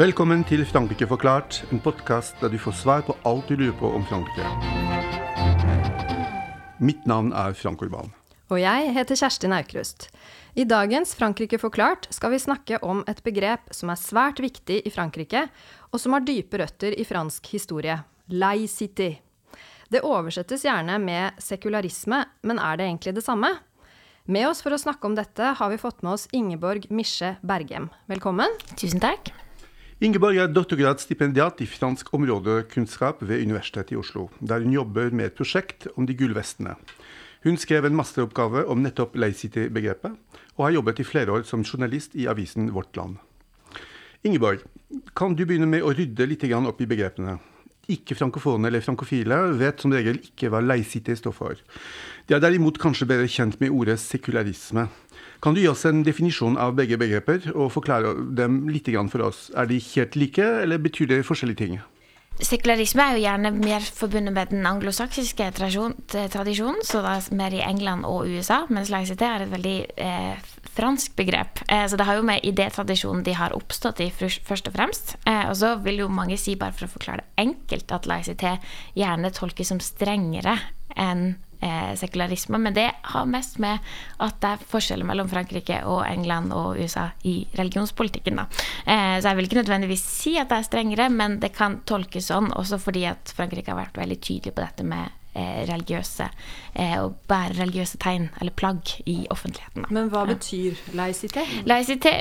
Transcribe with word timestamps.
Velkommen 0.00 0.40
til 0.48 0.62
Frankrike 0.64 1.04
forklart, 1.04 1.58
en 1.74 1.80
podkast 1.84 2.38
der 2.40 2.48
du 2.48 2.56
får 2.56 2.72
svar 2.78 3.02
på 3.04 3.12
alt 3.28 3.50
du 3.50 3.58
lurer 3.60 3.74
på 3.76 3.88
om 3.92 4.04
Frankrike. 4.08 4.46
Mitt 6.80 7.02
navn 7.04 7.34
er 7.36 7.52
Frank 7.52 7.82
Urban. 7.84 8.08
Og 8.48 8.62
jeg 8.62 8.94
heter 8.96 9.18
Kjerstin 9.20 9.52
Aukrust. 9.52 10.06
I 10.56 10.64
dagens 10.64 11.12
Frankrike 11.18 11.58
forklart 11.60 12.08
skal 12.16 12.32
vi 12.32 12.40
snakke 12.40 12.78
om 12.80 13.02
et 13.12 13.20
begrep 13.26 13.68
som 13.76 13.92
er 13.92 14.00
svært 14.00 14.40
viktig 14.40 14.78
i 14.88 14.94
Frankrike, 14.94 15.44
og 15.92 16.00
som 16.00 16.16
har 16.16 16.24
dype 16.24 16.62
røtter 16.62 16.96
i 16.96 17.04
fransk 17.04 17.52
historie 17.52 17.98
laicité. 18.32 19.10
Det 19.92 20.00
oversettes 20.00 20.64
gjerne 20.64 20.96
med 20.96 21.44
sekularisme, 21.44 22.22
men 22.40 22.56
er 22.56 22.80
det 22.80 22.88
egentlig 22.88 23.18
det 23.18 23.26
samme? 23.28 23.52
Med 24.24 24.48
oss 24.48 24.64
for 24.64 24.72
å 24.72 24.80
snakke 24.80 25.12
om 25.12 25.20
dette 25.20 25.52
har 25.60 25.68
vi 25.68 25.82
fått 25.84 26.00
med 26.00 26.16
oss 26.16 26.26
Ingeborg 26.32 26.88
Misje 26.88 27.34
Bergem. 27.44 27.92
Velkommen. 28.08 28.56
Tusen 28.80 29.04
takk. 29.04 29.34
Ingeborg 30.00 30.38
er 30.40 30.48
doktorgradsstipendiat 30.48 31.58
i 31.60 31.66
fransk 31.68 32.08
områdekunnskap 32.16 33.18
ved 33.20 33.42
Universitetet 33.44 33.92
i 33.92 33.98
Oslo, 34.00 34.30
der 34.40 34.62
hun 34.64 34.72
jobber 34.72 35.10
med 35.12 35.26
et 35.26 35.34
prosjekt 35.36 35.90
om 35.92 36.06
de 36.08 36.14
gullvestene. 36.16 36.72
Hun 37.44 37.58
skrev 37.60 37.84
en 37.84 37.98
masteroppgave 37.98 38.62
om 38.64 38.80
nettopp 38.80 39.18
laicity-begrepet, 39.20 40.14
og 40.56 40.64
har 40.64 40.72
jobbet 40.78 41.02
i 41.02 41.04
flere 41.04 41.34
år 41.36 41.44
som 41.44 41.60
journalist 41.60 42.16
i 42.16 42.24
avisen 42.32 42.72
Vårt 42.72 42.96
Land. 42.96 43.18
Ingeborg, 44.24 44.64
kan 45.12 45.36
du 45.36 45.44
begynne 45.44 45.68
med 45.68 45.84
å 45.84 45.92
rydde 45.92 46.30
litt 46.32 46.48
opp 46.48 46.80
i 46.80 46.88
begrepene? 46.88 47.36
Ikke-frankofone 47.92 48.68
eller 48.68 48.80
frankofile 48.80 49.52
vet 49.60 49.84
som 49.84 49.92
regel 49.92 50.16
ikke 50.16 50.48
hva 50.48 50.64
laicité 50.64 51.12
står 51.12 51.32
for. 51.36 51.60
De 52.24 52.34
er 52.34 52.40
derimot 52.40 52.80
kanskje 52.80 53.04
bedre 53.04 53.28
kjent 53.28 53.60
med 53.60 53.68
ordet 53.68 54.00
sekularisme. 54.00 54.88
Kan 55.40 55.54
du 55.56 55.62
gi 55.62 55.70
oss 55.70 55.86
en 55.88 56.02
definisjon 56.04 56.58
av 56.60 56.74
begge 56.76 56.98
begreper, 57.00 57.46
og 57.54 57.72
forklare 57.72 58.12
dem 58.36 58.66
litt 58.68 58.90
for 59.08 59.24
oss? 59.24 59.48
Er 59.56 59.66
de 59.66 59.78
helt 59.80 60.16
like, 60.16 60.42
eller 60.42 60.78
betyr 60.78 61.06
det 61.08 61.24
forskjellige 61.24 61.56
ting? 61.56 61.80
Sekularisme 62.40 63.04
er 63.04 63.16
jo 63.16 63.24
gjerne 63.24 63.50
mer 63.52 63.84
forbundet 63.84 64.32
med 64.32 64.52
den 64.52 64.66
anglosaksiske 64.68 65.50
tradisjonen, 65.56 66.84
så 66.84 67.02
da 67.04 67.18
mer 67.36 67.56
i 67.56 67.60
England 67.64 68.06
og 68.08 68.28
USA, 68.28 68.62
mens 68.68 68.92
laicité 68.92 69.28
er 69.28 69.44
et 69.44 69.52
veldig 69.52 69.76
eh, 69.96 70.54
fransk 70.76 71.16
begrep. 71.16 71.60
Eh, 71.68 71.84
så 71.88 71.96
det 72.00 72.06
har 72.08 72.16
jo 72.16 72.24
med 72.24 72.44
idétradisjonen 72.44 73.24
de 73.24 73.36
har 73.36 73.56
oppstått 73.56 74.00
i, 74.04 74.08
først 74.12 74.72
og 74.72 74.76
fremst. 74.76 75.16
Eh, 75.28 75.50
og 75.50 75.56
så 75.60 75.74
vil 75.84 76.00
jo 76.04 76.08
mange 76.12 76.36
si, 76.40 76.56
bare 76.56 76.76
for 76.76 76.88
å 76.88 76.94
forklare 76.94 77.24
det 77.24 77.44
enkelt, 77.44 77.92
at 77.92 78.08
laicité 78.08 78.56
gjerne 78.96 79.32
tolkes 79.36 79.72
som 79.72 79.84
strengere 79.84 80.56
enn 80.96 81.34
eh, 81.60 81.92
sekularisme. 81.96 82.58
Men 82.58 82.74
det 82.74 82.88
har 83.02 83.28
mest 83.28 83.58
med 83.62 83.78
at 84.18 84.40
det 84.42 84.54
er 84.54 84.66
forskjeller 84.72 85.08
mellom 85.08 85.30
Frankrike 85.30 85.82
og 85.88 86.02
England 86.08 86.54
og 86.56 86.80
USA 86.80 87.10
i 87.28 87.42
religionspolitikken. 87.58 88.40
Da. 88.40 88.48
Eh, 88.86 89.16
så 89.20 89.30
jeg 89.30 89.38
vil 89.38 89.48
ikke 89.48 89.60
nødvendigvis 89.62 90.04
si 90.04 90.36
at 90.40 90.50
det 90.50 90.60
er 90.60 90.68
strengere, 90.68 91.08
men 91.12 91.38
det 91.42 91.54
kan 91.56 91.80
tolkes 91.88 92.30
sånn 92.30 92.52
også 92.56 92.80
fordi 92.80 93.06
at 93.10 93.32
Frankrike 93.36 93.72
har 93.72 93.80
vært 93.80 94.00
veldig 94.00 94.20
tydelig 94.20 94.54
på 94.56 94.64
dette 94.64 94.86
med 94.86 95.08
eh, 95.34 95.62
religiøse 95.68 96.28
eh, 96.74 96.98
og 97.02 97.16
bære 97.30 97.58
religiøse 97.60 98.00
tegn 98.02 98.28
eller 98.40 98.54
plagg 98.56 98.94
i 99.06 99.22
offentligheten. 99.30 99.86
Da. 99.86 99.94
Men 99.94 100.12
hva 100.12 100.26
betyr 100.30 100.78
laicité? 100.96 101.46
Laicité 101.68 102.18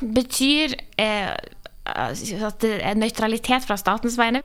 betyr 0.00 0.76
eh, 1.00 1.34
at 1.82 2.60
det 2.62 2.76
er 2.78 2.94
nøytralitet 2.94 3.64
fra 3.66 3.76
statens 3.80 4.14
vegne. 4.18 4.42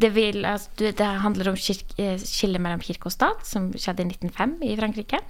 Det, 0.00 0.10
vil, 0.14 0.44
altså, 0.44 0.70
det 0.78 1.06
handler 1.22 1.52
om 1.52 1.56
eh, 1.56 2.16
skillet 2.20 2.62
mellom 2.62 2.82
kirke 2.84 3.10
og 3.10 3.14
stat, 3.14 3.44
som 3.46 3.70
skjedde 3.74 4.04
i 4.04 4.10
1905 4.12 4.56
i 4.66 4.76
Frankrike. 4.78 5.20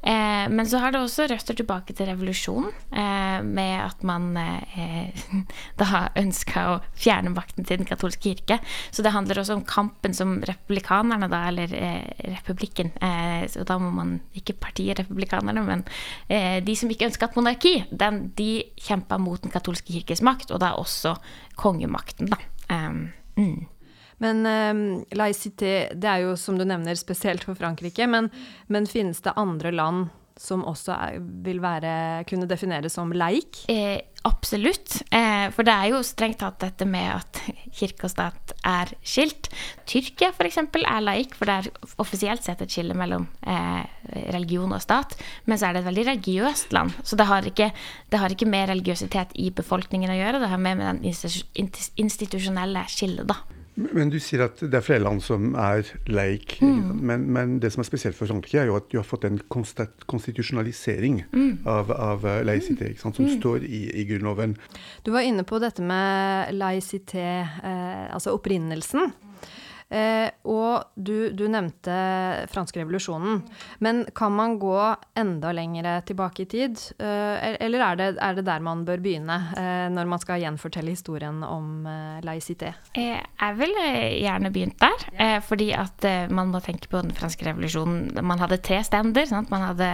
Eh, 0.00 0.46
men 0.48 0.68
så 0.68 0.80
har 0.80 0.94
det 0.94 1.02
også 1.02 1.26
røster 1.28 1.58
tilbake 1.58 1.94
til 1.96 2.08
revolusjonen, 2.08 2.70
eh, 2.92 3.42
med 3.44 3.74
at 3.84 4.04
man 4.06 4.30
da 5.80 6.04
ønska 6.18 6.64
å 6.70 6.78
fjerne 6.96 7.34
makten 7.34 7.66
til 7.68 7.82
den 7.82 7.88
katolske 7.88 8.30
kirke. 8.30 8.60
Så 8.90 9.04
det 9.04 9.14
handler 9.14 9.42
også 9.42 9.58
om 9.58 9.64
kampen 9.68 10.16
som 10.16 10.38
republikanerne, 10.46 11.28
da, 11.30 11.42
eller 11.50 11.72
republikken 12.36 12.92
Så 13.50 13.64
da 13.66 13.76
må 13.80 13.90
man 13.94 14.12
ikke 14.36 14.56
partiet 14.60 15.00
republikanerne, 15.00 15.62
men 15.66 15.84
de 16.64 16.74
som 16.76 16.90
ikke 16.90 17.08
ønska 17.08 17.28
et 17.28 17.38
monarki, 17.38 17.74
den, 17.90 18.22
de 18.38 18.62
kjempa 18.80 19.18
mot 19.20 19.40
den 19.42 19.52
katolske 19.52 19.92
kirkes 19.92 20.22
makt, 20.24 20.52
og 20.54 20.62
da 20.62 20.74
også 20.78 21.16
kongemakten, 21.60 22.30
da. 22.30 22.40
Mm. 23.40 23.66
Men 24.20 24.44
um, 24.44 24.80
laïcité, 25.16 25.74
det 25.96 26.08
er 26.08 26.26
jo 26.26 26.34
som 26.36 26.58
du 26.60 26.66
nevner 26.68 26.98
spesielt 27.00 27.46
for 27.46 27.56
Frankrike, 27.56 28.04
men, 28.04 28.28
men 28.68 28.88
finnes 28.88 29.22
det 29.24 29.32
andre 29.40 29.72
land 29.72 30.10
som 30.40 30.62
også 30.64 30.94
er, 30.94 31.18
vil 31.44 31.60
være, 31.60 32.24
kunne 32.28 32.48
defineres 32.48 32.94
som 32.96 33.12
leik? 33.12 33.60
Eh, 33.68 34.00
absolutt. 34.24 35.02
Eh, 35.12 35.50
for 35.52 35.68
det 35.68 35.74
er 35.74 35.90
jo 35.92 36.00
strengt 36.06 36.40
tatt 36.40 36.56
dette 36.64 36.86
med 36.88 37.10
at 37.18 37.42
kirke 37.78 38.08
og 38.08 38.14
stat 38.14 38.54
er 38.66 38.94
skilt. 39.04 39.50
Tyrkia 39.90 40.32
f.eks. 40.32 40.62
er 40.80 41.04
laik, 41.04 41.36
for 41.36 41.50
det 41.50 41.58
er 41.58 41.92
offisielt 42.00 42.46
sett 42.46 42.64
et 42.64 42.72
skille 42.72 42.96
mellom 42.96 43.28
eh, 43.44 43.84
religion 44.32 44.72
og 44.72 44.80
stat. 44.80 45.12
Men 45.44 45.60
så 45.60 45.68
er 45.68 45.76
det 45.76 45.84
et 45.84 45.90
veldig 45.90 46.08
religiøst 46.08 46.72
land. 46.76 46.96
Så 47.04 47.20
det 47.20 47.28
har, 47.28 47.44
ikke, 47.52 47.70
det 48.08 48.24
har 48.24 48.32
ikke 48.32 48.48
med 48.48 48.70
religiøsitet 48.72 49.36
i 49.36 49.52
befolkningen 49.52 50.14
å 50.14 50.20
gjøre. 50.22 50.40
Det 50.40 50.52
har 50.54 50.66
mer 50.68 50.80
med 50.80 50.88
den 50.88 51.80
institusjonelle 52.00 52.88
skillet, 52.88 53.28
da. 53.28 53.42
Men 53.74 54.10
du 54.10 54.18
sier 54.20 54.42
at 54.44 54.60
det 54.60 54.76
er 54.76 54.84
flere 54.84 55.04
land 55.04 55.22
som 55.24 55.54
er 55.58 55.86
leik. 56.10 56.56
Mm. 56.60 57.00
Men, 57.06 57.26
men, 57.32 57.54
det 57.62 57.70
som 57.72 57.84
er 57.84 57.88
spesielt 57.88 58.18
for 58.18 58.28
Frankrike, 58.28 58.58
er 58.60 58.70
jo 58.70 58.76
at 58.80 58.90
du 58.92 58.98
har 58.98 59.06
fått 59.06 59.24
en 59.28 59.38
konstitusjonalisering 59.50 61.22
mm. 61.30 61.52
av, 61.70 61.92
av 61.94 62.26
eh, 62.26 62.42
laicité, 62.46 62.92
som 63.00 63.14
mm. 63.16 63.32
står 63.38 63.64
i, 63.64 63.82
i, 64.02 64.04
Grunnloven. 64.10 64.56
Du 65.06 65.12
var 65.14 65.26
inne 65.26 65.46
på 65.48 65.60
dette 65.62 65.84
med 65.86 66.52
laicité, 66.58 67.28
eh, 67.46 68.06
altså 68.10 68.34
opprinnelsen. 68.36 69.14
Eh, 69.90 70.30
og 70.46 70.92
du, 70.94 71.32
du, 71.34 71.46
nevnte 71.50 71.94
franske 72.52 72.78
revolusjonen. 72.78 73.40
Men 73.82 74.04
kan 74.14 74.32
man 74.32 74.54
gå 74.62 74.78
enda 75.18 75.50
lenger 75.52 76.04
tilbake 76.06 76.44
i 76.44 76.50
tid? 76.50 76.78
Eh, 77.02 77.56
eller 77.58 77.82
er 77.82 77.98
det, 77.98 78.08
er 78.22 78.36
det, 78.38 78.44
der 78.46 78.62
man 78.62 78.84
bør 78.86 79.02
begynne 79.02 79.38
eh, 79.58 79.88
når 79.90 80.10
man 80.12 80.22
skal 80.22 80.42
gjenfortelle 80.44 80.94
historien 80.94 81.42
om 81.42 81.88
eh, 81.90 82.20
laicité? 82.26 82.72
Eh, 82.94 83.18
jeg 83.18 83.58
ville 83.58 83.86
gjerne 84.20 84.52
begynt 84.54 84.78
der. 84.78 85.06
Eh, 85.18 85.38
fordi 85.42 85.72
at 85.74 86.06
man 86.30 86.54
må 86.54 86.62
tenke 86.62 86.86
på 86.90 87.02
den 87.02 87.14
franske 87.16 87.48
revolusjonen. 87.48 88.14
Man 88.22 88.42
hadde 88.42 88.60
tre 88.62 88.80
stender. 88.86 89.26
Sant? 89.26 89.50
Man 89.50 89.66
hadde 89.72 89.90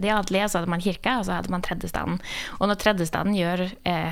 de 0.00 0.12
adelige, 0.14 0.48
så 0.48 0.62
hadde 0.62 0.72
man 0.72 0.84
kirka, 0.84 1.18
og 1.20 1.28
så 1.28 1.36
hadde 1.36 1.52
man 1.52 1.64
tredjestanden. 1.64 2.16
Og 2.62 2.72
når 2.72 2.80
tredjestanden 2.80 3.36
gjør, 3.36 3.66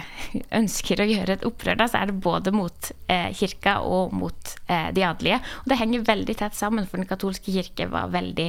ønsker 0.60 1.00
å 1.00 1.09
gjøre 1.09 1.38
et 1.38 1.49
opprør, 1.49 1.81
da, 1.81 1.88
så 1.88 2.03
er 2.03 2.12
det 2.12 2.21
både 2.21 2.53
mot 2.53 2.93
kirka 3.06 3.78
og 3.87 4.15
mot 4.16 4.55
de 4.66 5.06
adelige. 5.09 5.41
Og 5.62 5.72
det 5.72 5.78
henger 5.81 6.06
veldig 6.09 6.37
tett 6.39 6.59
sammen, 6.59 6.87
for 6.89 7.00
den 7.00 7.09
katolske 7.09 7.55
kirke 7.55 7.89
var 7.93 8.12
veldig, 8.15 8.49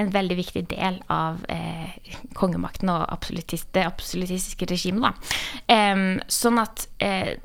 en 0.00 0.12
veldig 0.14 0.38
viktig 0.40 0.64
del 0.72 1.00
av 1.12 1.44
eh, 1.52 1.94
kongemakten 2.38 2.92
og 2.92 3.06
absolutist, 3.08 3.70
det 3.76 3.86
absolutistiske 3.88 4.68
regimet. 4.70 5.34
Um, 5.68 6.20
sånn 6.30 6.60
at 6.62 6.86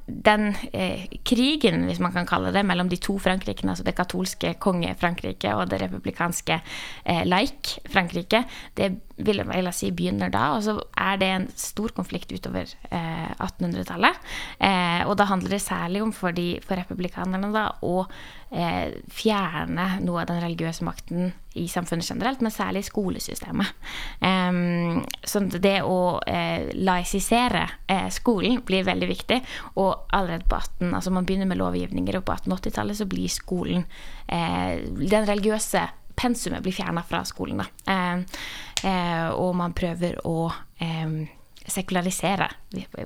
den 0.05 0.53
eh, 0.73 1.05
krigen, 1.27 1.83
hvis 1.89 1.99
man 2.03 2.13
kan 2.15 2.27
kalle 2.29 2.53
det, 2.55 2.63
mellom 2.67 2.89
de 2.91 2.99
to 3.01 3.17
Frankrikene, 3.21 3.73
altså 3.73 3.85
det 3.87 3.95
katolske 3.97 4.53
konge-Frankrike 4.61 5.53
og 5.55 5.69
det 5.71 5.81
republikanske 5.83 6.59
eh, 6.59 7.23
laik-Frankrike, 7.27 8.43
det 8.77 8.91
vil 9.19 9.41
jeg 9.43 9.73
si 9.75 9.91
begynner 9.91 10.31
da. 10.31 10.45
Og 10.55 10.63
så 10.65 10.77
er 10.97 11.19
det 11.19 11.29
en 11.33 11.47
stor 11.59 11.93
konflikt 11.95 12.31
utover 12.31 12.71
1800-tallet. 12.89 14.19
Eh, 14.59 14.69
eh, 14.69 15.03
og 15.07 15.17
da 15.19 15.27
handler 15.29 15.57
det 15.57 15.61
særlig 15.65 16.03
om 16.05 16.13
for, 16.15 16.35
de, 16.35 16.59
for 16.65 16.79
republikanerne 16.79 17.51
da, 17.55 17.67
å 17.83 18.05
eh, 18.51 18.95
fjerne 19.11 19.91
noe 20.05 20.23
av 20.23 20.31
den 20.31 20.43
religiøse 20.45 20.87
makten 20.87 21.33
i 21.53 21.67
samfunnet 21.67 22.09
generelt, 22.09 22.41
men 22.41 22.51
særlig 22.51 22.83
i 22.83 22.87
skolesystemet. 22.89 23.67
Um, 24.21 25.01
så 25.23 25.41
det 25.49 25.79
å 25.81 26.19
eh, 26.27 26.69
laisisere 26.77 27.63
eh, 27.89 28.07
skolen 28.13 28.61
blir 28.65 28.85
veldig 28.87 29.09
viktig. 29.09 29.39
Og 29.81 30.05
allerede 30.13 30.45
på 30.49 30.59
18, 30.59 30.93
altså 30.93 31.13
man 31.15 31.25
begynner 31.25 31.49
med 31.49 31.59
lovgivninger, 31.61 32.19
og 32.19 32.27
på 32.27 32.37
1880-tallet 32.37 32.99
så 32.99 33.09
blir 33.09 33.33
skolen 33.33 33.87
eh, 34.27 34.85
Den 34.85 35.25
religiøse 35.29 35.87
pensumet 36.19 36.63
blir 36.63 36.75
fjerna 36.75 37.01
fra 37.07 37.23
skolen. 37.25 37.63
Da. 37.63 37.97
Eh, 38.83 39.27
og 39.33 39.55
man 39.57 39.73
prøver 39.75 40.19
å 40.27 40.51
sekularisere, 41.69 42.47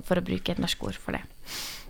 for 0.03 0.19
å 0.19 0.25
bruke 0.25 0.51
et 0.51 0.61
norsk 0.61 0.83
ord 0.89 0.99
for 0.99 1.15
det. 1.15 1.23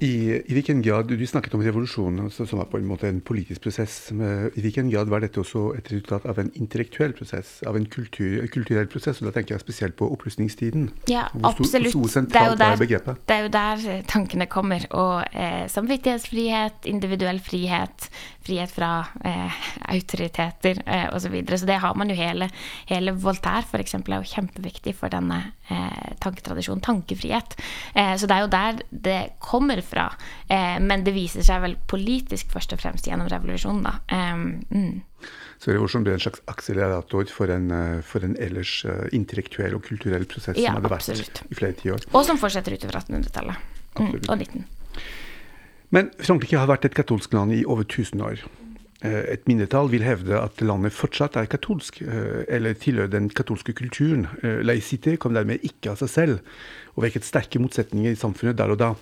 I, 0.02 0.42
I, 0.50 0.54
hvilken 0.58 0.82
grad, 0.82 1.12
Du 1.14 1.26
snakket 1.28 1.54
om 1.54 1.62
revolusjonen 1.64 2.26
altså, 2.26 2.48
som 2.50 2.60
var 2.60 2.68
på 2.72 2.80
en 2.80 2.88
måte 2.90 3.08
en 3.08 3.22
politisk 3.24 3.62
prosess. 3.64 4.12
I 4.12 4.62
hvilken 4.62 4.90
grad 4.92 5.12
var 5.12 5.22
dette 5.24 5.40
også 5.40 5.68
et 5.78 5.92
resultat 5.92 6.26
av 6.28 6.42
en 6.42 6.50
intellektuell 6.60 7.14
prosess, 7.16 7.62
av 7.70 7.78
en 7.78 7.86
kultur, 7.86 8.42
kulturell 8.52 8.90
prosess? 8.92 9.22
og 9.22 9.30
Da 9.30 9.36
tenker 9.38 9.56
jeg 9.56 9.64
spesielt 9.64 9.96
på 10.00 10.10
opplysningstiden. 10.12 10.90
Ja, 11.12 11.28
absolutt. 11.44 11.94
Hvor 11.94 12.10
sentralt 12.12 12.58
det 12.58 12.66
er, 12.66 12.74
der, 12.74 12.82
begrepet? 12.82 13.22
Det 13.30 13.38
er 13.38 13.46
jo 13.46 13.54
der 13.54 14.04
tankene 14.10 14.50
kommer. 14.50 14.88
Og 14.98 15.24
eh, 15.32 15.70
samvittighetsfrihet, 15.72 16.90
individuell 16.90 17.40
frihet, 17.44 18.10
frihet 18.44 18.74
fra 18.74 18.92
eh, 19.24 19.62
autoriteter 19.96 20.84
eh, 20.86 21.08
osv. 21.14 21.22
Så, 21.24 21.34
videre. 21.34 21.58
så 21.62 21.70
det 21.70 21.80
har 21.80 21.96
man 21.96 22.12
jo 22.12 22.18
hele, 22.18 22.50
hele 22.90 23.14
Voltaire 23.16 23.64
f.eks. 23.64 23.96
er 24.02 24.18
jo 24.18 24.34
kjempeviktig 24.34 24.98
for 24.98 25.14
denne 25.14 25.40
eh, 25.70 26.12
tanketradisjonen. 26.20 26.84
Tankefrihet. 26.84 27.56
Eh, 27.94 28.14
så 28.20 28.30
det 28.30 28.36
er 28.36 28.46
jo 28.46 28.52
der 28.54 28.84
det 29.08 29.22
kommer 29.44 29.82
fra. 29.86 30.10
Eh, 30.48 30.78
men 30.84 31.06
det 31.06 31.16
viser 31.16 31.46
seg 31.46 31.64
vel 31.64 31.78
politisk 31.90 32.54
først 32.54 32.76
og 32.76 32.84
fremst 32.84 33.10
gjennom 33.10 33.30
revolusjonen, 33.32 33.84
da. 33.88 33.96
Mm. 34.74 35.02
Så 35.64 35.72
revolusjonen 35.72 36.08
ble 36.08 36.18
en 36.18 36.24
slags 36.24 36.44
akselerator 36.52 37.30
for 37.32 37.52
en, 37.54 37.70
for 38.04 38.26
en 38.26 38.34
ellers 38.42 38.82
intellektuell 39.16 39.78
og 39.78 39.86
kulturell 39.86 40.26
prosess 40.28 40.60
ja, 40.60 40.74
som 40.74 40.82
hadde 40.82 40.92
vært 40.92 41.08
absolutt. 41.08 41.44
i 41.48 41.60
flere 41.60 41.78
tiår. 41.80 42.08
Og 42.12 42.26
som 42.28 42.40
fortsetter 42.42 42.76
utover 42.76 43.00
1800-tallet. 43.00 43.70
Mm, 44.00 44.18
og 44.28 44.36
19. 44.36 44.66
Men 45.94 46.10
Frankrike 46.20 46.58
har 46.58 46.68
vært 46.68 46.90
et 46.90 46.98
katolsk 46.98 47.36
land 47.38 47.54
i 47.56 47.62
over 47.70 47.86
1000 47.86 48.26
år. 48.26 48.44
Eh, 49.04 49.34
et 49.36 49.48
mindretall 49.52 49.90
vil 49.92 50.06
hevde 50.06 50.38
at 50.40 50.62
landet 50.64 50.96
fortsatt 50.96 51.36
er 51.40 51.50
katolsk, 51.52 52.02
eh, 52.02 52.44
eller 52.48 52.74
tilhører 52.80 53.12
den 53.12 53.30
katolske 53.30 53.74
kulturen. 53.76 54.28
Eh, 54.44 54.64
laicité 54.64 55.18
kom 55.18 55.34
dermed 55.34 55.60
ikke 55.64 55.92
av 55.92 56.00
seg 56.00 56.10
selv, 56.10 56.40
og 56.96 57.04
vekket 57.04 57.28
sterke 57.28 57.60
motsetninger 57.60 58.14
i 58.14 58.20
samfunnet 58.20 58.58
der 58.58 58.72
og 58.72 58.80
da. 58.80 58.96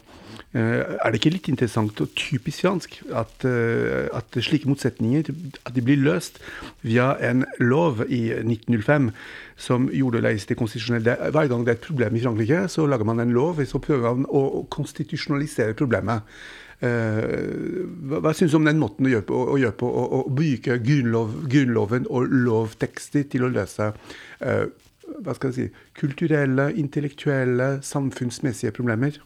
Er 0.54 1.12
det 1.12 1.20
ikke 1.20 1.32
litt 1.32 1.48
interessant 1.48 2.00
og 2.02 2.10
typisk 2.16 2.64
fransk 2.64 2.98
at, 3.16 3.46
at 3.46 4.36
slike 4.44 4.68
motsetninger 4.68 5.24
at 5.66 5.78
blir 5.80 6.00
løst 6.00 6.40
via 6.84 7.14
en 7.24 7.46
lov 7.60 8.02
i 8.10 8.34
1905 8.36 9.12
som 9.56 9.88
gjorde 9.88 10.24
laicité 10.24 10.56
konstitusjonell? 10.56 11.08
Hver 11.32 11.48
gang 11.48 11.64
det 11.64 11.72
er 11.72 11.80
et 11.80 11.88
problem 11.88 12.16
i 12.16 12.24
Frankrike, 12.24 12.68
så 12.68 12.88
lager 12.88 13.08
man 13.08 13.20
en 13.20 13.32
lov, 13.32 13.64
så 13.64 13.80
prøver 13.80 14.16
man 14.16 14.28
å 14.28 14.66
konstitusjonalisere 14.72 15.76
problemet. 15.76 16.28
Eh, 16.82 17.84
hva, 18.10 18.22
hva 18.26 18.32
syns 18.34 18.54
du 18.54 18.58
om 18.58 18.66
den 18.66 18.80
måten 18.82 19.06
å 19.06 19.12
gjøre 19.12 19.28
på, 19.30 19.42
å, 19.54 19.58
gjøre 19.62 19.78
på, 19.78 19.90
å, 19.90 20.06
å 20.18 20.22
bruke 20.34 20.80
grunnlov, 20.82 21.36
Grunnloven 21.52 22.08
og 22.10 22.32
lovtekster 22.34 23.28
til 23.30 23.46
å 23.46 23.52
løse 23.54 23.92
uh, 23.92 24.66
hva 25.22 25.36
skal 25.36 25.52
jeg 25.52 25.58
si, 25.58 25.84
kulturelle, 25.98 26.70
intellektuelle, 26.80 27.74
samfunnsmessige 27.86 28.74
problemer? 28.76 29.20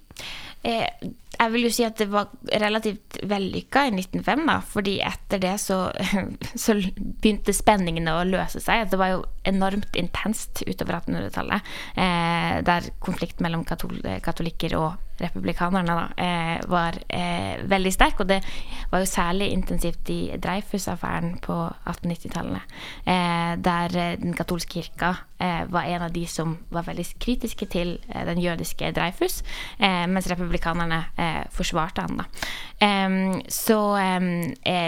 Eh, 0.66 0.88
jeg 1.36 1.52
vil 1.54 1.68
jo 1.68 1.72
si 1.74 1.86
at 1.86 2.00
det 2.00 2.08
var 2.10 2.32
relativt 2.64 3.20
vellykka 3.28 3.86
i 3.90 3.94
1905, 3.94 4.46
da. 4.50 4.58
Fordi 4.66 4.96
etter 5.06 5.42
det 5.44 5.56
så, 5.62 5.80
så 6.64 6.78
begynte 6.98 7.56
spenningene 7.56 8.18
å 8.18 8.28
løse 8.28 8.64
seg. 8.64 8.90
Det 8.92 9.00
var 9.00 9.14
jo 9.14 9.24
enormt 9.48 9.96
intenst 10.00 10.64
utover 10.68 11.00
1800-tallet. 11.00 11.74
Eh, 11.96 12.62
der 12.66 12.92
konflikt 13.00 13.44
mellom 13.44 13.66
katol 13.68 14.00
katolikker 14.26 14.78
og 14.80 14.94
republikanerne 15.18 15.96
da, 15.96 16.24
eh, 16.24 16.70
var 16.70 16.98
eh, 17.08 17.62
veldig 17.64 17.94
sterk. 17.94 18.20
Og 18.20 18.28
det 18.28 18.42
var 18.92 19.00
jo 19.00 19.06
særlig 19.10 19.52
intensivt 19.54 20.10
i 20.10 20.20
Dreyfus-affæren 20.42 21.40
på 21.42 21.56
1890-tallet. 21.86 22.76
Eh, 23.06 23.56
der 23.64 23.98
eh, 23.98 24.18
den 24.20 24.34
katolske 24.34 24.82
kirka 24.82 25.16
var 25.68 25.84
en 25.84 26.02
av 26.02 26.14
de 26.14 26.24
som 26.32 26.54
var 26.72 26.86
veldig 26.88 27.04
kritiske 27.20 27.66
til 27.68 27.90
den 28.08 28.40
jødiske 28.40 28.88
Dreyfus, 28.96 29.42
mens 30.08 30.30
republikanerne 30.32 31.02
forsvarte 31.52 32.06
han. 32.06 32.22
da. 32.22 33.42
så 33.52 33.80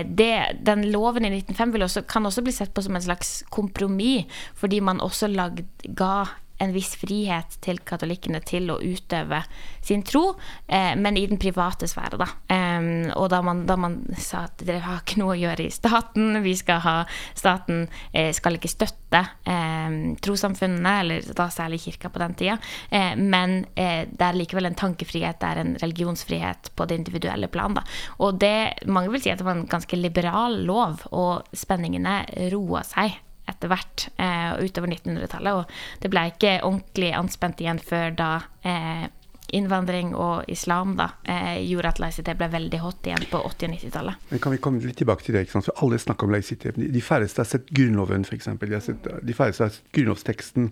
det, 0.07 0.31
den 0.65 0.85
loven 0.91 1.25
i 1.25 1.33
1905 1.35 1.81
også, 1.81 2.01
kan 2.07 2.25
også 2.25 2.41
bli 2.41 2.53
sett 2.55 2.73
på 2.73 2.81
som 2.81 2.95
en 2.95 3.01
slags 3.01 3.43
kompromiss, 3.49 4.25
fordi 4.55 4.81
man 4.83 5.03
også 5.03 5.29
lagd, 5.31 5.65
ga 5.97 6.25
en 6.57 6.73
viss 6.73 6.95
frihet 6.97 7.57
til 7.63 7.79
katolikkene 7.85 8.39
til 8.45 8.71
å 8.73 8.79
utøve 8.81 9.43
sin 9.85 10.03
tro, 10.05 10.31
eh, 10.65 10.93
men 10.97 11.17
i 11.17 11.25
den 11.29 11.39
private 11.41 11.87
sfære, 11.89 12.17
da. 12.19 12.27
Um, 12.49 13.11
og 13.15 13.29
da 13.31 13.41
man, 13.45 13.65
da 13.69 13.77
man, 13.79 13.99
sa 14.17 14.45
at 14.47 14.63
dere 14.65 14.83
har 14.85 15.03
ikke 15.03 15.19
noe 15.21 15.35
å 15.35 15.39
gjøre 15.39 15.67
i 15.67 15.73
staten, 15.73 16.41
vi 16.43 16.55
skal 16.57 16.81
ha 16.83 16.95
Staten 17.37 17.85
eh, 18.11 18.31
skal 18.35 18.57
ikke 18.57 18.71
støtte 18.71 19.21
eh, 19.47 19.97
trossamfunnene, 20.23 20.93
eller 21.03 21.29
da 21.37 21.47
særlig 21.53 21.83
kirka 21.85 22.09
på 22.13 22.21
den 22.23 22.35
tida, 22.39 22.57
eh, 22.89 23.13
men 23.17 23.59
eh, 23.75 24.09
det 24.09 24.25
er 24.25 24.39
likevel 24.39 24.71
en 24.71 24.79
tankefrihet, 24.79 25.39
det 25.41 25.51
er 25.51 25.61
en 25.61 25.75
religionsfrihet 25.83 26.71
på 26.75 26.89
det 26.89 26.99
individuelle 27.03 27.51
plan, 27.53 27.77
da. 27.77 27.85
Og 28.25 28.41
det 28.41 28.87
mange 28.89 29.13
vil 29.13 29.23
si 29.23 29.31
at 29.33 29.41
det 29.41 29.47
var 29.47 29.59
en 29.59 29.69
ganske 29.69 30.01
liberal 30.01 30.59
lov, 30.65 31.05
og 31.13 31.47
spenningene 31.55 32.23
roa 32.51 32.83
seg 32.87 33.21
etter 33.47 33.71
hvert 33.71 34.07
eh, 34.19 34.57
utover 34.65 34.91
1900-tallet. 34.91 35.61
Og 35.61 36.01
det 36.03 36.11
ble 36.13 36.25
ikke 36.33 36.57
ordentlig 36.67 37.13
anspent 37.17 37.61
igjen 37.63 37.79
før 37.83 38.11
da 38.17 38.31
eh, 38.67 39.07
innvandring 39.55 40.11
og 40.19 40.43
islam 40.51 40.95
da, 40.99 41.09
eh, 41.23 41.61
gjorde 41.63 41.93
at 41.93 42.01
laicité 42.03 42.35
ble 42.35 42.49
veldig 42.51 42.79
hot 42.83 43.07
igjen 43.07 43.27
på 43.31 43.39
80- 43.39 43.69
og 43.69 43.75
90-tallet. 43.77 44.25
Men 44.31 44.41
Kan 44.43 44.51
vi 44.51 44.61
komme 44.63 44.83
litt 44.83 44.99
tilbake 44.99 45.23
til 45.23 45.37
det? 45.37 45.45
ikke 45.45 45.55
sant? 45.57 45.69
For 45.69 45.85
Alle 45.85 45.99
snakker 46.03 46.27
om 46.27 46.35
laicité. 46.35 46.73
De 46.75 47.01
færreste 47.01 47.43
har 47.43 47.47
sett 47.47 47.69
Grunnloven, 47.71 48.25
f.eks. 48.27 48.49
De, 48.59 49.19
de 49.23 49.33
færreste 49.37 49.63
har 49.63 49.71
sett 49.75 49.91
grunnlovsteksten. 49.95 50.71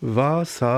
Hva 0.00 0.32
sa 0.48 0.72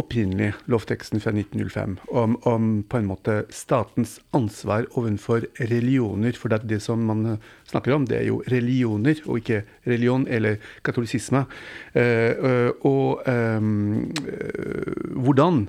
opprinnelig 0.00 0.54
lovteksten 0.70 1.20
fra 1.22 1.32
1905 1.34 1.98
om, 2.16 2.36
om, 2.48 2.70
på 2.88 3.00
en 3.00 3.08
måte 3.10 3.36
statens 3.54 4.18
ansvar 4.36 4.88
overfor 4.98 5.46
religioner. 5.60 6.36
For 6.38 6.52
det, 6.52 6.62
det 6.70 6.80
som 6.84 7.04
man 7.06 7.36
snakker 7.68 7.94
om, 7.96 8.08
det 8.08 8.20
er 8.22 8.26
jo 8.30 8.40
religioner, 8.50 9.20
og 9.26 9.42
ikke 9.42 9.62
religion 9.86 10.26
eller 10.28 10.58
katolisisme. 10.86 11.44
Uh, 11.94 12.70
og 12.86 13.22
um, 13.28 14.10
hvordan 15.20 15.64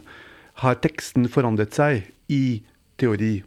har 0.63 0.81
teksten 0.83 1.29
forandret 1.31 1.75
seg 1.75 2.05
i 2.31 2.61
teori? 3.01 3.39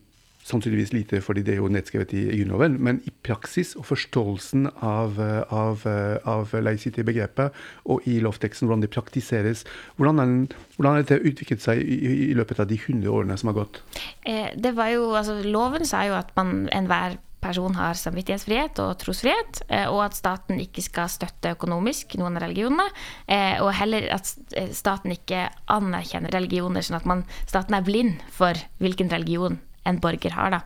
Sannsynligvis 0.45 0.93
lite 0.93 1.21
fordi 1.25 1.45
det 1.45 1.55
er 1.55 1.63
jo 1.63 1.71
nedskrevet 1.73 2.13
i 2.17 2.25
Grunnloven, 2.29 2.77
men 2.85 3.01
i 3.09 3.13
praksis 3.25 3.75
og 3.81 3.89
forståelsen 3.89 4.69
av, 4.85 5.19
av, 5.49 5.85
av 6.29 6.55
laicity-begrepet 6.55 7.57
og 7.91 8.09
i 8.11 8.19
lovteksten, 8.25 8.69
hvordan 8.69 8.85
det 8.85 8.93
praktiseres, 8.95 9.65
hvordan 9.97 10.49
har 10.85 11.03
dette 11.03 11.23
utviklet 11.25 11.65
seg 11.65 11.81
i, 11.81 11.99
i, 12.31 12.33
løpet 12.37 12.61
av 12.61 12.69
de 12.71 12.79
100 12.81 13.09
årene 13.11 13.39
som 13.41 13.53
har 13.53 13.63
gått? 13.63 13.81
Eh, 14.29 14.53
det 14.57 14.75
var 14.77 14.93
jo, 14.93 15.13
altså 15.17 15.41
Loven 15.45 15.87
sa 15.89 16.05
jo 16.09 16.19
at 16.19 16.35
man 16.37 16.67
enhver 16.75 17.19
person 17.45 17.75
har 17.77 17.97
samvittighetsfrihet 18.01 18.79
og 18.81 18.95
trosfrihet, 19.03 19.65
eh, 19.69 19.85
og 19.91 20.07
at 20.07 20.17
staten 20.17 20.61
ikke 20.63 20.85
skal 20.85 21.11
støtte 21.13 21.53
økonomisk 21.53 22.17
noen 22.21 22.39
av 22.39 22.47
religionene. 22.47 22.89
Eh, 23.29 23.61
og 23.61 23.75
heller 23.77 24.09
at 24.17 24.33
staten 24.77 25.13
ikke 25.13 25.47
anerkjenner 25.73 26.33
religioner, 26.33 26.85
sånn 26.85 27.01
at 27.01 27.09
man, 27.09 27.27
staten 27.45 27.77
er 27.77 27.85
blind 27.85 28.25
for 28.33 28.57
hvilken 28.81 29.13
religion 29.13 29.61
en 29.85 30.01
borger 30.03 30.37
har. 30.37 30.55
Da. 30.55 30.63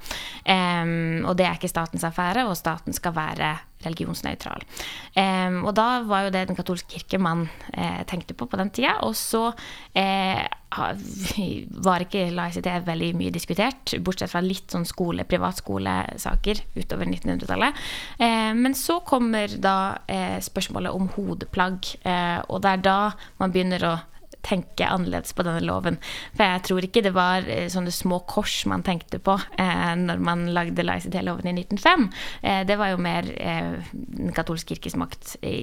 Um, 0.83 1.25
og 1.29 1.37
det 1.39 1.47
er 1.47 1.59
ikke 1.59 1.71
statens 1.71 2.07
affære, 2.07 2.47
og 2.49 2.57
staten 2.59 2.97
skal 2.97 3.17
være 3.17 3.57
religionsnøytral. 3.85 4.65
Um, 5.15 5.61
og 5.69 5.75
da 5.79 6.03
var 6.07 6.27
jo 6.27 6.33
det 6.35 6.49
Den 6.49 6.59
katolske 6.59 6.97
kirke 6.97 7.19
man 7.23 7.47
eh, 7.75 8.03
tenkte 8.07 8.35
på 8.35 8.47
på 8.47 8.59
den 8.59 8.71
tida. 8.75 8.97
Og 9.07 9.15
så 9.17 9.53
eh, 9.95 10.47
var 11.87 12.05
ikke 12.05 12.29
laicitet 12.35 12.87
veldig 12.87 13.13
mye 13.17 13.33
diskutert, 13.35 13.95
bortsett 14.05 14.33
fra 14.33 14.43
litt 14.45 14.75
sånn 14.75 14.87
skole, 14.89 15.27
privatskolesaker 15.29 16.63
utover 16.77 17.09
1900-tallet. 17.09 17.81
Eh, 18.19 18.53
men 18.59 18.77
så 18.79 19.01
kommer 19.07 19.55
da 19.63 19.79
eh, 20.11 20.39
spørsmålet 20.45 20.95
om 20.95 21.09
hodeplagg, 21.15 21.95
eh, 22.03 22.39
og 22.49 22.63
det 22.65 22.75
er 22.75 22.87
da 22.91 23.01
man 23.41 23.55
begynner 23.55 23.89
å 23.89 23.97
tenke 24.47 24.87
annerledes 24.87 25.35
på 25.37 25.45
denne 25.47 25.63
loven. 25.65 25.99
For 26.37 26.47
jeg 26.47 26.65
tror 26.69 26.87
ikke 26.87 27.03
det 27.05 27.13
var 27.17 27.47
eh, 27.51 27.67
sånne 27.73 27.93
små 27.95 28.21
kors 28.31 28.61
man 28.71 28.85
tenkte 28.87 29.21
på 29.23 29.35
eh, 29.59 29.93
når 29.99 30.23
man 30.25 30.47
lagde 30.55 30.85
Laicité-loven 30.87 31.49
i 31.51 31.55
1905. 31.57 32.07
Eh, 32.43 32.61
det 32.69 32.79
var 32.81 32.93
jo 32.93 33.01
mer 33.03 33.29
eh, 33.35 33.91
den 33.93 34.33
katolske 34.37 34.77
kirkes 34.77 34.97
makt 35.01 35.37
i, 35.43 35.57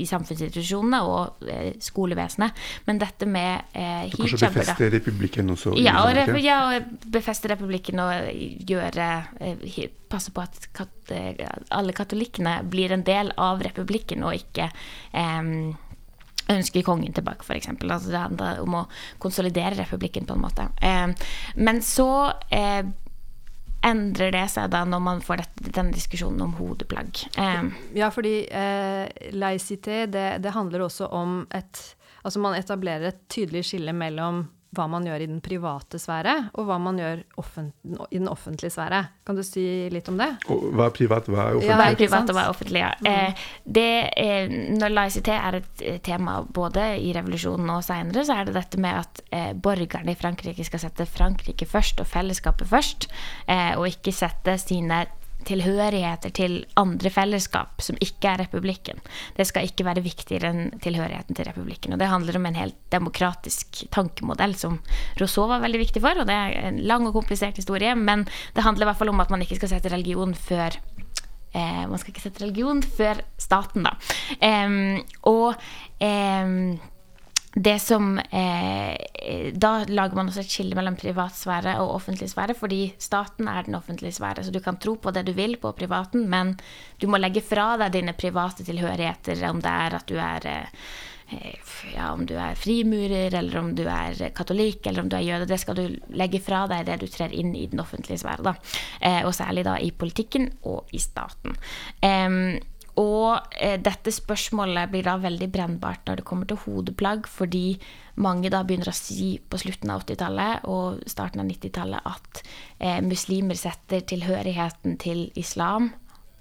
i 0.00 0.04
samfunnsinstitusjonene 0.08 1.02
og 1.08 1.48
eh, 1.48 1.72
skolevesenet. 1.82 2.64
Men 2.88 3.02
dette 3.02 3.28
med 3.28 3.72
eh, 3.72 4.08
hijab 4.12 4.28
Kanskje 4.28 4.52
befeste 4.52 4.90
republikken 4.98 5.54
også? 5.54 5.74
Ja, 5.80 6.02
og, 6.04 6.38
ja, 6.42 6.60
og 6.68 7.10
befeste 7.12 7.52
republikken 7.54 8.04
og 8.04 8.28
gjøre 8.68 9.10
eh, 9.40 9.88
Passe 10.08 10.32
på 10.32 10.40
at 10.40 10.70
kat 10.72 11.10
alle 11.12 11.92
katolikkene 11.96 12.54
blir 12.68 12.94
en 12.94 13.02
del 13.04 13.28
av 13.40 13.60
republikken 13.64 14.24
og 14.24 14.36
ikke 14.36 14.70
eh, 15.12 15.50
ønsker 16.52 16.86
kongen 16.86 17.12
tilbake, 17.16 17.44
f.eks. 17.44 17.70
Altså 17.74 18.12
det 18.12 18.22
handler 18.22 18.62
om 18.64 18.78
å 18.80 18.86
konsolidere 19.22 19.78
republikken 19.82 20.28
på 20.28 20.36
en 20.36 20.44
måte. 20.46 20.68
Eh, 20.82 21.28
men 21.60 21.82
så 21.84 22.08
eh, 22.54 22.86
endrer 23.86 24.32
det 24.34 24.46
seg 24.52 24.72
da 24.72 24.82
når 24.88 25.04
man 25.04 25.22
får 25.24 25.42
dette, 25.42 25.70
denne 25.70 25.94
diskusjonen 25.94 26.48
om 26.48 26.56
hodeplagg. 26.58 27.22
Eh. 27.38 27.68
Ja, 27.98 28.10
fordi 28.14 28.40
eh, 28.46 29.04
laicité, 29.36 30.06
det, 30.10 30.28
det 30.44 30.56
handler 30.56 30.88
også 30.88 31.12
om 31.12 31.44
et 31.54 31.94
Altså 32.26 32.40
man 32.42 32.56
etablerer 32.58 33.12
et 33.12 33.20
tydelig 33.30 33.62
skille 33.68 33.92
mellom 33.94 34.40
hva 34.76 34.84
man 34.90 35.06
gjør 35.08 35.24
i 35.24 35.28
den 35.30 35.40
private 35.44 36.00
sfære, 36.00 36.34
og 36.60 36.66
hva 36.68 36.76
man 36.82 36.98
gjør 37.00 37.22
i 37.24 38.18
den 38.18 38.28
offentlige 38.28 38.72
sfære. 38.74 39.00
Kan 39.26 39.38
du 39.38 39.42
si 39.46 39.64
litt 39.92 40.10
om 40.12 40.18
det? 40.20 40.28
Og 40.52 40.66
hva 40.76 40.88
er 40.90 40.96
privat, 40.96 41.28
hva 41.30 41.46
er 41.46 41.56
offentlig? 41.56 41.70
Ja, 41.70 41.78
hva 41.80 41.88
er 41.88 41.98
privat 42.02 42.32
og 42.32 42.36
hva 42.36 42.44
er 42.44 42.52
offentlig, 42.52 42.82
ja. 42.84 42.90
Mm. 43.00 43.08
Eh, 43.12 43.46
det, 43.78 43.88
eh, 44.20 44.56
når 44.76 44.94
LICT 44.94 45.32
er 45.34 45.60
et 45.62 45.84
eh, 45.84 46.00
tema 46.04 46.38
både 46.42 46.90
i 47.00 47.14
revolusjonen 47.16 47.72
og 47.78 47.84
seinere, 47.86 48.26
så 48.28 48.36
er 48.36 48.48
det 48.48 48.58
dette 48.58 48.82
med 48.82 49.00
at 49.04 49.24
borgerne 49.62 50.12
i 50.12 50.18
Frankrike 50.18 50.64
skal 50.66 50.82
sette 50.82 51.06
Frankrike 51.08 51.66
først 51.68 52.00
og 52.02 52.08
fellesskapet 52.08 52.68
først, 52.68 53.08
eh, 53.46 53.72
og 53.78 53.88
ikke 53.88 54.14
sette 54.14 54.58
sine 54.60 55.06
tilhørigheter 55.48 56.32
til 56.34 56.58
andre 56.78 57.10
fellesskap 57.12 57.82
som 57.84 57.98
ikke 58.04 58.32
er 58.32 58.42
republikken. 58.44 59.00
Det 59.36 59.46
skal 59.48 59.68
ikke 59.68 59.86
være 59.88 60.04
viktigere 60.04 60.52
enn 60.52 60.74
tilhørigheten 60.84 61.38
til 61.38 61.48
republikken. 61.48 61.94
Og 61.94 62.02
det 62.02 62.10
handler 62.10 62.38
om 62.38 62.48
en 62.48 62.58
helt 62.58 62.78
demokratisk 62.94 63.82
tankemodell 63.94 64.54
som 64.58 64.78
Rousseau 65.20 65.48
var 65.50 65.64
veldig 65.64 65.82
viktig 65.86 66.04
for, 66.04 66.20
og 66.20 66.28
det 66.28 66.36
er 66.36 66.68
en 66.68 66.82
lang 66.88 67.08
og 67.08 67.16
komplisert 67.16 67.58
historie, 67.60 67.94
men 67.96 68.26
det 68.56 68.66
handler 68.66 68.86
i 68.86 68.90
hvert 68.92 69.00
fall 69.00 69.12
om 69.12 69.24
at 69.24 69.32
man 69.32 69.44
ikke 69.44 69.58
skal 69.60 69.72
sette 69.74 69.92
religion 69.92 70.34
før 70.36 70.76
eh, 71.54 71.84
Man 71.88 71.98
skal 71.98 72.12
ikke 72.12 72.26
sette 72.26 72.44
religion 72.44 72.82
før 72.82 73.24
staten, 73.40 73.88
da. 73.88 73.96
Eh, 74.44 75.02
og 75.28 75.54
um, 76.04 76.78
det 77.58 77.78
som 77.82 78.18
eh, 78.18 79.50
Da 79.54 79.72
lager 79.88 80.16
man 80.16 80.30
også 80.30 80.44
et 80.44 80.52
skille 80.52 80.76
mellom 80.78 80.96
privatsfære 80.98 81.74
og 81.82 81.96
offentlig 81.96 82.30
sfære, 82.30 82.56
fordi 82.58 82.80
staten 83.02 83.48
er 83.50 83.66
den 83.66 83.78
offentlige 83.78 84.14
sfære. 84.18 84.44
Så 84.46 84.54
du 84.54 84.60
kan 84.64 84.78
tro 84.78 84.94
på 85.00 85.12
det 85.14 85.26
du 85.26 85.34
vil 85.36 85.56
på 85.60 85.72
privaten, 85.76 86.28
men 86.30 86.54
du 87.00 87.08
må 87.10 87.20
legge 87.20 87.42
fra 87.44 87.72
deg 87.80 87.94
dine 87.96 88.14
private 88.18 88.66
tilhørigheter, 88.66 89.42
om 89.50 89.62
det 89.64 89.74
er 89.86 89.98
at 89.98 90.08
du 90.08 90.16
er 90.22 90.48
eh, 90.52 90.88
ja, 91.92 92.12
om 92.12 92.24
du 92.26 92.34
er 92.40 92.56
frimurer, 92.56 93.34
eller 93.34 93.58
om 93.60 93.74
du 93.76 93.84
er 93.90 94.30
katolikk, 94.36 94.86
eller 94.86 95.04
om 95.04 95.10
du 95.10 95.18
er 95.18 95.26
jøde. 95.26 95.50
Det 95.50 95.60
skal 95.60 95.76
du 95.76 95.84
legge 96.16 96.40
fra 96.44 96.64
deg 96.70 96.86
det 96.88 97.00
du 97.02 97.06
trer 97.10 97.34
inn 97.34 97.54
i 97.56 97.66
den 97.68 97.82
offentlige 97.82 98.22
sfære. 98.22 98.46
Da. 98.46 98.56
Eh, 99.00 99.22
og 99.26 99.34
særlig 99.36 99.66
da 99.68 99.76
i 99.82 99.92
politikken 99.92 100.50
og 100.62 100.88
i 100.94 101.02
staten. 101.02 101.58
Eh, 102.02 102.60
og 102.98 103.54
eh, 103.62 103.76
dette 103.78 104.10
spørsmålet 104.14 104.90
blir 104.90 105.06
da 105.06 105.14
veldig 105.22 105.48
brennbart 105.54 106.08
når 106.08 106.20
det 106.20 106.26
kommer 106.26 106.48
til 106.50 106.58
hodeplagg, 106.64 107.28
fordi 107.30 107.78
mange 108.18 108.50
da 108.50 108.64
begynner 108.66 108.90
å 108.90 108.96
si 108.96 109.36
på 109.38 109.60
slutten 109.62 109.92
av 109.94 110.02
80-tallet 110.02 110.66
og 110.72 111.04
starten 111.10 111.44
av 111.44 111.46
90-tallet 111.50 112.08
at 112.10 112.42
eh, 112.82 112.98
muslimer 113.04 113.58
setter 113.58 114.02
tilhørigheten 114.02 114.98
til 115.02 115.28
islam 115.38 115.92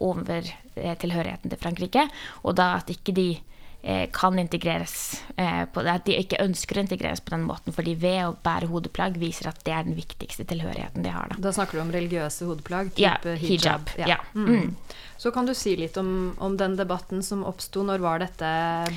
over 0.01 0.49
eh, 0.75 0.97
tilhørigheten 0.97 1.53
til 1.53 1.61
Frankrike, 1.61 2.07
og 2.43 2.57
da 2.57 2.73
at 2.79 2.89
ikke 2.93 3.13
de 3.17 3.29
kan 4.11 4.39
integreres 4.39 5.23
eh, 5.35 5.63
på 5.71 5.83
det, 5.85 5.93
At 6.01 6.05
de 6.07 6.17
ikke 6.19 6.41
ønsker 6.43 6.79
å 6.79 6.83
integreres 6.83 7.21
på 7.23 7.33
den 7.35 7.45
måten, 7.47 7.75
fordi 7.75 7.95
ved 7.99 8.19
å 8.25 8.35
bære 8.43 8.69
hodeplagg 8.71 9.19
viser 9.21 9.51
at 9.51 9.61
det 9.67 9.75
er 9.75 9.87
den 9.87 9.97
viktigste 9.97 10.43
tilhørigheten 10.49 11.05
de 11.05 11.13
har. 11.13 11.31
Da, 11.31 11.41
da 11.47 11.53
snakker 11.55 11.79
du 11.79 11.85
om 11.85 11.93
religiøse 11.95 12.49
hodeplagg? 12.49 12.93
Type 12.97 13.05
ja, 13.05 13.37
hijab. 13.39 13.93
hijab. 13.95 14.09
Ja. 14.11 14.19
Mm. 14.35 14.47
Mm. 14.47 14.73
Så 15.17 15.31
kan 15.33 15.47
du 15.47 15.53
si 15.57 15.73
litt 15.79 15.97
om, 15.97 16.35
om 16.37 16.57
den 16.57 16.75
debatten 16.77 17.23
som 17.25 17.41
oppsto. 17.47 17.81
Når 17.87 18.03
var 18.03 18.21
dette 18.21 18.49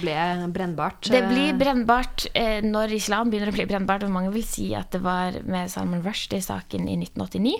ble 0.02 0.16
brennbart? 0.52 1.08
Det 1.08 1.22
blir 1.30 1.54
brennbart 1.56 2.26
eh, 2.36 2.60
når 2.64 2.92
islam 2.98 3.30
begynner 3.32 3.48
å 3.48 3.56
bli 3.56 3.64
brennbart. 3.70 4.04
Og 4.04 4.12
mange 4.12 4.32
vil 4.34 4.44
si 4.44 4.68
at 4.76 4.92
det 4.92 5.00
var 5.04 5.38
med 5.48 5.72
Salman 5.72 6.04
Rushdie-saken 6.04 6.90
i 6.92 6.98
1989. 7.06 7.54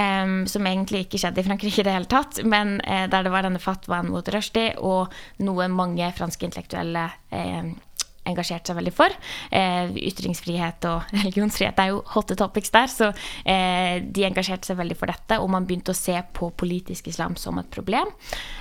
Eh, 0.00 0.34
som 0.50 0.66
egentlig 0.66 1.04
ikke 1.06 1.22
skjedde 1.22 1.44
i 1.44 1.46
Frankrike 1.46 1.84
i 1.84 1.86
det 1.86 1.94
hele 1.94 2.10
tatt, 2.10 2.42
men 2.42 2.80
eh, 2.82 3.06
der 3.12 3.22
det 3.22 3.34
var 3.34 3.46
denne 3.46 3.62
fatwaen 3.62 4.10
mot 4.10 4.34
Rushdie 4.34 4.74
og 4.82 5.14
noe 5.46 5.70
mange 5.70 6.10
franske 6.18 6.48
intellektuelle 6.48 6.61
eh, 6.70 7.72
engasjert 8.28 8.68
seg 8.68 8.78
veldig 8.78 8.92
for. 8.94 9.14
Eh, 9.50 9.90
ytringsfrihet 10.08 10.86
og 10.90 11.10
religionsfrihet 11.18 11.80
er 11.82 11.92
jo 11.92 12.02
hotte 12.14 12.36
topics 12.38 12.72
der, 12.74 12.90
så 12.90 13.10
eh, 13.42 13.98
de 14.02 14.26
engasjerte 14.28 14.70
seg 14.70 14.78
veldig 14.78 14.98
for 14.98 15.12
dette. 15.12 15.40
Og 15.42 15.50
man 15.52 15.66
begynte 15.68 15.94
å 15.94 15.98
se 15.98 16.14
på 16.34 16.52
politisk 16.58 17.10
islam 17.12 17.36
som 17.40 17.58
et 17.62 17.70
problem. 17.72 18.12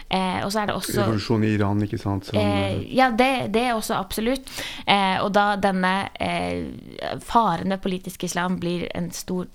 Eh, 0.10 0.42
og 0.42 0.52
så 0.54 0.64
er 0.64 0.72
det 0.72 0.78
også 0.80 1.06
Revolusjonen 1.06 1.48
i 1.48 1.54
Iran, 1.60 1.86
ikke 1.86 2.02
sant? 2.02 2.30
Som, 2.30 2.42
eh, 2.42 2.82
ja, 2.90 3.12
det, 3.14 3.54
det, 3.54 3.68
er 3.70 3.78
også 3.78 3.98
absolutt. 4.00 4.50
Eh, 4.86 5.18
og 5.22 5.32
da 5.38 5.54
denne 5.62 5.96
eh, 6.18 7.18
faren 7.26 7.74
ved 7.76 7.84
politisk 7.86 8.26
islam 8.28 8.60
blir 8.62 8.88
en 8.98 9.12
stor 9.16 9.50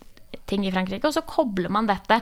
ting 0.47 0.63
i 0.67 0.71
Frankrike, 0.71 1.09
og 1.09 1.15
så 1.17 1.25
kobler 1.27 1.73
man 1.73 1.89
dette, 1.89 2.21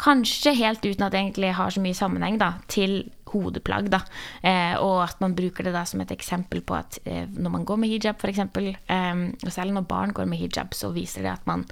kanskje 0.00 0.52
helt 0.58 0.84
uten 0.84 1.06
at 1.06 1.14
det 1.14 1.22
egentlig 1.22 1.54
har 1.56 1.72
så 1.72 1.80
mye 1.80 1.96
sammenheng, 1.96 2.36
da, 2.40 2.58
til 2.68 3.06
hodeplagg. 3.32 3.90
Da. 3.92 4.02
Eh, 4.42 4.76
og 4.80 5.02
at 5.06 5.22
man 5.24 5.36
bruker 5.38 5.66
det 5.66 5.74
da 5.76 5.86
som 5.88 6.02
et 6.04 6.14
eksempel 6.14 6.62
på 6.64 6.76
at 6.78 7.00
eh, 7.04 7.24
når 7.26 7.56
man 7.56 7.66
går 7.68 7.82
med 7.82 7.92
hijab, 7.92 8.20
f.eks., 8.20 8.38
eh, 8.38 9.24
og 9.42 9.50
særlig 9.50 9.76
når 9.78 9.90
barn 9.90 10.14
går 10.16 10.30
med 10.30 10.40
hijab, 10.42 10.76
så 10.76 10.92
viser 10.94 11.26
det 11.26 11.34
at 11.34 11.50
man 11.50 11.66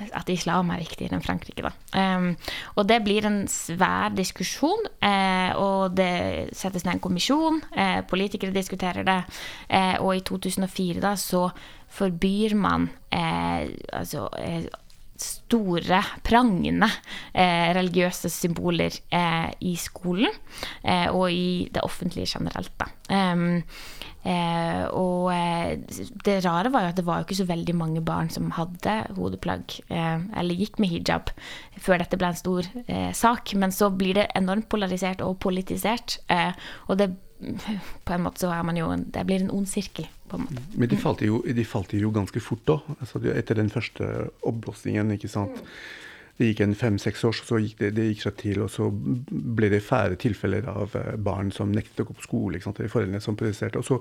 at 0.00 0.30
islam 0.32 0.70
er 0.72 0.80
viktigere 0.82 1.16
enn 1.16 1.24
Frankrike. 1.24 1.70
Um, 1.92 2.32
og 2.80 2.86
det 2.88 3.02
blir 3.04 3.26
en 3.28 3.42
svær 3.50 4.12
diskusjon, 4.16 4.88
eh, 5.04 5.52
og 5.58 5.96
det 5.96 6.54
settes 6.56 6.86
ned 6.86 6.96
en 6.96 7.04
kommisjon. 7.04 7.60
Eh, 7.76 8.00
politikere 8.08 8.54
diskuterer 8.54 9.06
det. 9.06 9.20
Eh, 9.68 9.96
og 10.00 10.16
i 10.16 10.24
2004 10.24 11.02
da 11.04 11.14
så 11.20 11.48
forbyr 11.92 12.54
man 12.56 12.88
altså 13.12 14.30
store, 15.20 16.00
prangende 16.24 16.88
eh, 17.34 17.70
religiøse 17.76 18.30
symboler 18.32 18.94
eh, 19.12 19.50
i 19.68 19.74
skolen 19.80 20.32
eh, 20.82 21.08
og 21.10 21.28
i 21.32 21.68
det 21.72 21.84
offentlige 21.84 22.30
generelt. 22.34 22.72
Da. 22.80 22.88
Um, 23.12 23.62
og 24.22 25.32
eh, 25.34 25.80
det 26.22 26.36
rare 26.44 26.70
var 26.70 26.84
jo 26.84 26.90
at 26.92 26.98
det 27.00 27.04
var 27.08 27.18
jo 27.18 27.26
ikke 27.26 27.40
så 27.40 27.46
veldig 27.48 27.74
mange 27.74 28.02
barn 28.06 28.30
som 28.30 28.52
hadde 28.54 28.94
hodeplagg 29.16 29.74
eh, 29.90 30.22
eller 30.38 30.60
gikk 30.60 30.78
med 30.78 30.92
hijab 30.92 31.32
før 31.82 32.04
dette 32.04 32.20
ble 32.20 32.30
en 32.30 32.38
stor 32.38 32.68
sak. 33.18 33.54
Men 33.58 33.74
så 33.74 33.90
blir 33.90 34.20
det 34.20 34.30
enormt 34.38 34.70
polarisert 34.70 35.24
og 35.26 35.40
politisert, 35.42 36.20
og 36.86 37.00
det 37.00 37.10
på 38.06 38.14
en 38.14 38.22
måte 38.22 38.44
så 38.44 38.52
er 38.54 38.62
man 38.62 38.78
jo 38.78 38.86
Det 38.94 39.24
blir 39.26 39.42
en 39.42 39.50
ond 39.50 39.66
sirkel. 39.66 40.06
På 40.32 40.40
en 40.40 40.46
måte. 40.48 40.64
Men 40.80 40.90
de 40.90 40.98
falt 41.00 41.24
jo, 41.26 41.42
de 41.44 41.64
falt 41.68 41.92
jo 41.98 42.12
ganske 42.14 42.42
fort 42.42 42.64
da, 42.68 42.78
altså, 42.98 43.20
etter 43.32 43.60
den 43.60 43.70
første 43.72 44.08
oppblåsningen. 44.48 45.12
ikke 45.16 45.30
sant? 45.30 45.60
Det 46.38 46.48
gikk 46.48 46.62
en 46.64 46.76
fem-seks 46.78 47.24
år, 47.28 47.36
så 47.36 47.58
gikk 47.60 47.78
det, 47.82 47.90
det, 47.98 48.06
gikk 48.10 48.22
seg 48.24 48.36
til, 48.40 48.62
og 48.64 48.70
så 48.72 48.88
ble 48.90 49.68
det 49.72 49.82
færre 49.84 50.16
tilfeller 50.20 50.68
av 50.72 50.96
eh, 50.98 51.16
barn 51.20 51.52
som 51.54 51.74
nektet 51.74 52.04
å 52.04 52.08
gå 52.08 52.16
på 52.18 52.28
skole. 52.28 52.56
ikke 52.56 52.70
sant? 52.70 52.80
Det 52.80 52.92
foreldrene 52.92 53.22
som 53.24 53.38
protesterte. 53.38 53.82
Og 53.82 53.88
så 53.88 54.00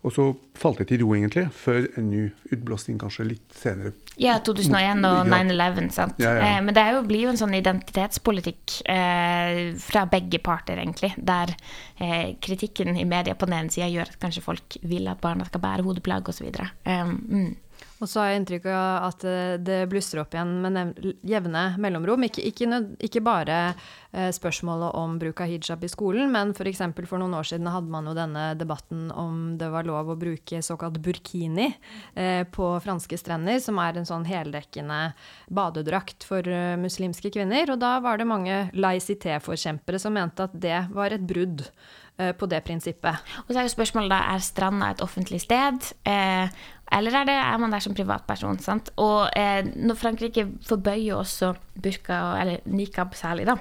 og 0.00 0.12
så 0.16 0.24
falt 0.56 0.78
det 0.80 0.86
til 0.88 1.02
ro, 1.02 1.10
egentlig, 1.12 1.42
før 1.52 1.84
en 2.00 2.06
ny 2.08 2.22
utblåsning 2.54 2.96
kanskje 3.02 3.26
litt 3.34 3.56
senere. 3.56 3.92
Ja, 4.20 4.38
2001 4.44 5.04
og 5.04 5.28
9-11, 5.28 5.90
sant. 5.92 6.22
Ja, 6.22 6.32
ja. 6.38 6.46
Eh, 6.46 6.60
men 6.64 6.76
det 6.76 6.86
jo, 6.88 7.02
blir 7.08 7.26
jo 7.26 7.32
en 7.34 7.40
sånn 7.40 7.52
identitetspolitikk 7.58 8.78
eh, 8.88 9.60
fra 9.84 10.06
begge 10.08 10.40
parter, 10.44 10.80
egentlig. 10.80 11.12
Der 11.18 11.52
eh, 12.00 12.32
kritikken 12.40 12.96
i 12.96 13.04
media 13.08 13.36
på 13.36 13.48
den 13.48 13.58
ene 13.58 13.74
sida 13.74 13.90
gjør 13.92 14.14
at 14.14 14.20
kanskje 14.22 14.44
folk 14.44 14.78
vil 14.80 15.10
at 15.12 15.20
barna 15.20 15.44
skal 15.48 15.64
bære 15.66 15.84
hodeplagg 15.84 16.32
osv. 16.32 16.48
Um, 16.88 17.12
mm. 17.28 17.50
Og 18.00 18.08
så 18.08 18.22
har 18.22 18.30
jeg 18.30 18.40
inntrykk 18.40 18.66
av 18.72 19.08
at 19.10 19.24
eh, 19.28 19.54
det 19.60 19.80
blusser 19.92 20.22
opp 20.22 20.32
igjen 20.32 20.54
med 20.64 21.00
jevne 21.26 21.64
mellomrom. 21.80 22.24
Ikke, 22.24 22.42
ikke, 22.48 22.80
ikke 23.04 23.22
bare 23.24 23.58
eh, 23.68 24.30
spørsmålet 24.32 24.96
om 24.96 25.18
bruk 25.20 25.42
av 25.44 25.52
hijab 25.52 25.84
i 25.84 25.90
skolen, 25.92 26.32
men 26.32 26.54
f.eks. 26.56 26.80
For, 26.96 27.10
for 27.12 27.22
noen 27.22 27.36
år 27.36 27.50
siden 27.50 27.68
hadde 27.68 27.92
man 27.92 28.08
jo 28.08 28.16
denne 28.16 28.46
debatten 28.58 29.10
om 29.12 29.58
det 29.60 29.68
var 29.72 29.88
lov 29.88 30.14
å 30.14 30.18
bruke 30.20 30.62
såkalt 30.64 30.96
burkini 31.04 31.68
eh, 32.14 32.46
på 32.48 32.72
franske 32.80 33.20
strender, 33.20 33.60
som 33.60 33.80
er 33.84 34.00
en 34.00 34.08
sånn 34.08 34.24
heldekkende 34.28 35.12
badedrakt 35.52 36.24
for 36.24 36.46
muslimske 36.80 37.32
kvinner. 37.36 37.74
Og 37.74 37.82
da 37.84 37.98
var 38.00 38.20
det 38.20 38.30
mange 38.30 38.62
laicité-forkjempere 38.72 40.00
som 40.00 40.16
mente 40.16 40.48
at 40.48 40.56
det 40.56 40.86
var 40.96 41.12
et 41.12 41.26
brudd 41.28 41.66
på 42.36 42.46
det 42.52 42.58
prinsippet. 42.66 43.30
Og 43.46 43.54
så 43.54 43.62
er 43.62 43.64
jo 43.64 43.72
spørsmålet 43.72 44.12
da, 44.12 44.18
er 44.34 44.42
stranda 44.44 44.90
et 44.92 45.00
offentlig 45.00 45.38
sted? 45.40 45.86
Eh, 46.04 46.52
eller 46.92 47.20
er, 47.20 47.28
det, 47.28 47.36
er, 47.38 47.58
man 47.62 47.74
der 47.74 47.84
som 47.84 47.96
privatperson? 47.96 48.58
Sant? 48.62 48.92
Og 49.00 49.28
eh, 49.36 49.62
når 49.76 49.98
Frankrike 49.98 50.46
forbøyer 50.66 51.18
også 51.18 51.54
burka, 51.80 52.22
eller 52.40 52.64
nikab 52.66 53.14
særlig, 53.18 53.46
da, 53.50 53.58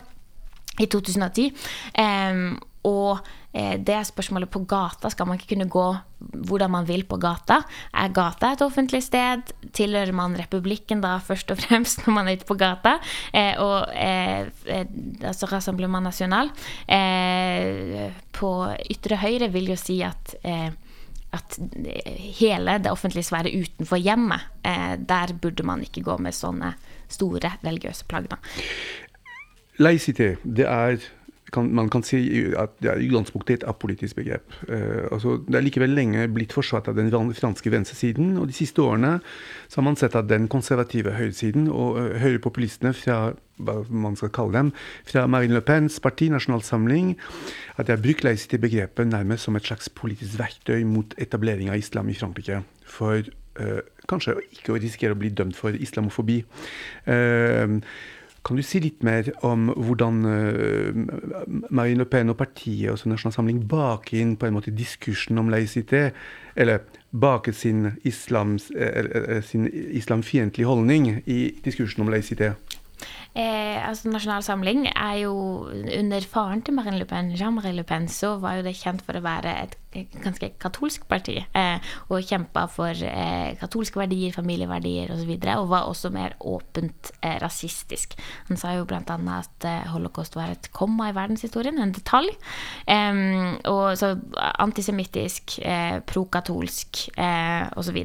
i 0.80 0.88
2010 0.88 1.52
eh, 2.00 2.42
og 2.90 3.20
det 3.50 3.92
er 3.92 4.06
spørsmålet 4.06 4.48
på 4.54 4.62
gata. 4.70 5.10
Skal 5.10 5.26
man 5.28 5.40
ikke 5.40 5.56
kunne 5.56 5.66
gå 5.74 5.86
hvordan 6.22 6.72
man 6.72 6.88
vil 6.88 7.04
på 7.10 7.18
gata? 7.22 7.60
Er 7.98 8.12
gata 8.14 8.52
et 8.54 8.62
offentlig 8.62 9.02
sted? 9.04 9.42
Tilhører 9.74 10.14
man 10.16 10.38
republikken 10.38 11.02
da 11.02 11.16
først 11.24 11.52
og 11.52 11.58
fremst 11.64 12.06
når 12.06 12.16
man 12.16 12.30
er 12.30 12.38
ute 12.38 12.48
på 12.50 12.58
gata? 12.60 12.98
Eh, 13.34 13.58
og 13.58 13.90
eh, 13.94 14.52
eh 14.70 14.86
altså 15.24 15.50
Rassemblement 15.52 16.04
National 16.04 16.52
eh, 16.88 18.12
på 18.32 18.52
ytre 18.90 19.18
høyre 19.20 19.50
vil 19.52 19.74
jo 19.74 19.80
si 19.80 20.00
at 20.06 20.36
eh, 20.44 20.70
at 21.36 21.60
hele 22.40 22.80
det 22.82 22.92
offentlige 22.92 23.28
sfære 23.28 23.52
utenfor 23.62 24.00
hjemmet, 24.02 24.48
eh, 24.66 24.96
der 25.10 25.34
burde 25.42 25.64
man 25.64 25.84
ikke 25.86 26.04
gå 26.06 26.18
med 26.18 26.34
sånne 26.34 26.74
store 27.10 27.52
religiøse 27.64 28.06
plagg. 28.10 28.34
Laicité, 29.80 30.36
det 30.44 30.66
er 30.66 30.98
kan, 31.54 31.70
man 31.76 31.90
kan 31.92 32.04
si 32.06 32.20
at 32.58 32.76
det 32.84 32.92
er 32.92 33.02
utgangspunktet 33.04 33.60
et 33.60 33.68
apolitisk 33.70 34.20
begrep. 34.20 34.56
Uh, 34.70 35.08
altså, 35.12 35.38
det 35.48 35.58
er 35.60 35.66
likevel 35.66 35.94
lenge 35.96 36.28
blitt 36.34 36.54
forsvart 36.56 36.90
av 36.92 36.98
den 37.00 37.12
franske 37.12 37.72
venstresiden. 37.74 38.36
Og 38.38 38.50
de 38.50 38.56
siste 38.58 38.84
årene 38.84 39.18
har 39.20 39.86
man 39.86 39.98
sett 40.00 40.18
at 40.20 40.30
den 40.30 40.48
konservative 40.52 41.16
høyresiden 41.18 41.70
og 41.70 42.00
uh, 42.00 42.18
høyrepopulistene 42.22 42.94
fra 42.98 43.20
hva 43.60 43.82
man 43.92 44.16
skal 44.16 44.32
kalle 44.32 44.56
dem, 44.56 44.70
fra 45.08 45.26
Marine 45.28 45.58
Le 45.58 45.64
Pens 45.66 45.98
parti, 46.00 46.30
Nasjonal 46.32 46.64
Samling, 46.64 47.16
at 47.76 47.90
de 47.90 47.96
har 47.96 48.04
brukt 48.04 48.24
laicité-begrepet 48.24 49.10
nærmest 49.10 49.48
som 49.48 49.58
et 49.60 49.68
slags 49.68 49.92
politisk 49.92 50.40
verktøy 50.40 50.86
mot 50.88 51.12
etablering 51.20 51.72
av 51.72 51.82
islam 51.82 52.08
i 52.12 52.16
Frankrike. 52.16 52.62
For 52.88 53.20
uh, 53.60 53.82
kanskje 54.10 54.38
ikke 54.56 54.78
å 54.78 54.80
risikere 54.80 55.18
å 55.18 55.20
bli 55.20 55.34
dømt 55.36 55.60
for 55.60 55.76
islamofobi. 55.76 56.40
Uh, 57.04 57.82
Kan 58.46 58.56
du 58.56 58.64
si 58.64 58.80
litt 58.80 59.04
mer 59.04 59.28
om 59.46 59.68
hvordan 59.76 60.20
uh, 60.26 61.00
Marine 61.70 62.04
Le 62.04 62.08
Pen 62.10 62.32
og 62.32 62.38
partiet 62.40 62.94
og 62.94 63.12
Nasjonal 63.12 63.36
Samling 63.36 63.64
baker 63.70 64.22
inn 64.22 64.38
på 64.40 64.48
en 64.48 64.56
måte 64.56 64.74
diskursen 64.76 65.42
om 65.42 65.52
laicité, 65.52 66.10
eller 66.56 66.86
baker 67.12 67.56
sin, 67.56 67.94
islams, 68.08 68.70
uh, 68.72 69.40
sin 69.44 69.68
islamfiendtlige 69.70 70.70
holdning 70.70 71.12
i 71.26 71.40
diskursen 71.66 72.06
om 72.06 72.14
laicité? 72.14 72.54
Eh, 73.38 73.78
altså 73.88 74.10
Nasjonal 74.10 74.42
Samling 74.44 74.88
er 74.90 75.20
jo 75.22 75.34
Under 75.70 76.26
faren 76.26 76.64
til 76.66 76.74
Marine 76.74 76.98
Le 76.98 77.06
Pen, 77.06 77.30
Jean-Marie 77.38 77.76
Le 77.78 77.84
Pen, 77.84 78.08
så 78.10 78.38
var 78.42 78.58
jo 78.58 78.66
det 78.66 78.78
kjent 78.80 79.04
for 79.06 79.20
å 79.20 79.24
være 79.24 79.54
et 79.64 79.78
ganske 80.22 80.52
katolsk 80.62 81.08
parti. 81.10 81.40
Eh, 81.58 81.92
og 82.10 82.26
kjempa 82.26 82.66
for 82.70 82.94
eh, 82.94 83.56
katolske 83.58 84.02
verdier, 84.02 84.34
familieverdier 84.36 85.10
osv. 85.10 85.16
Og, 85.16 85.24
så 85.24 85.30
videre, 85.30 85.58
og 85.62 85.72
var 85.72 85.90
også 85.90 86.12
mer 86.14 86.36
åpent 86.40 87.12
eh, 87.22 87.38
rasistisk. 87.42 88.14
Han 88.50 88.60
sa 88.60 88.76
jo 88.78 88.86
bl.a. 88.90 89.02
at 89.02 89.68
eh, 89.68 89.90
holocaust 89.94 90.38
var 90.38 90.54
et 90.54 90.70
komma 90.76 91.10
i 91.10 91.16
verdenshistorien, 91.18 91.80
en 91.82 91.96
detalj. 91.96 92.30
og 93.70 93.98
så 93.98 94.14
antisemittisk, 94.62 95.60
eh, 95.66 96.00
prokatolsk 96.06 97.10
eh, 97.18 97.70
osv. 97.78 97.98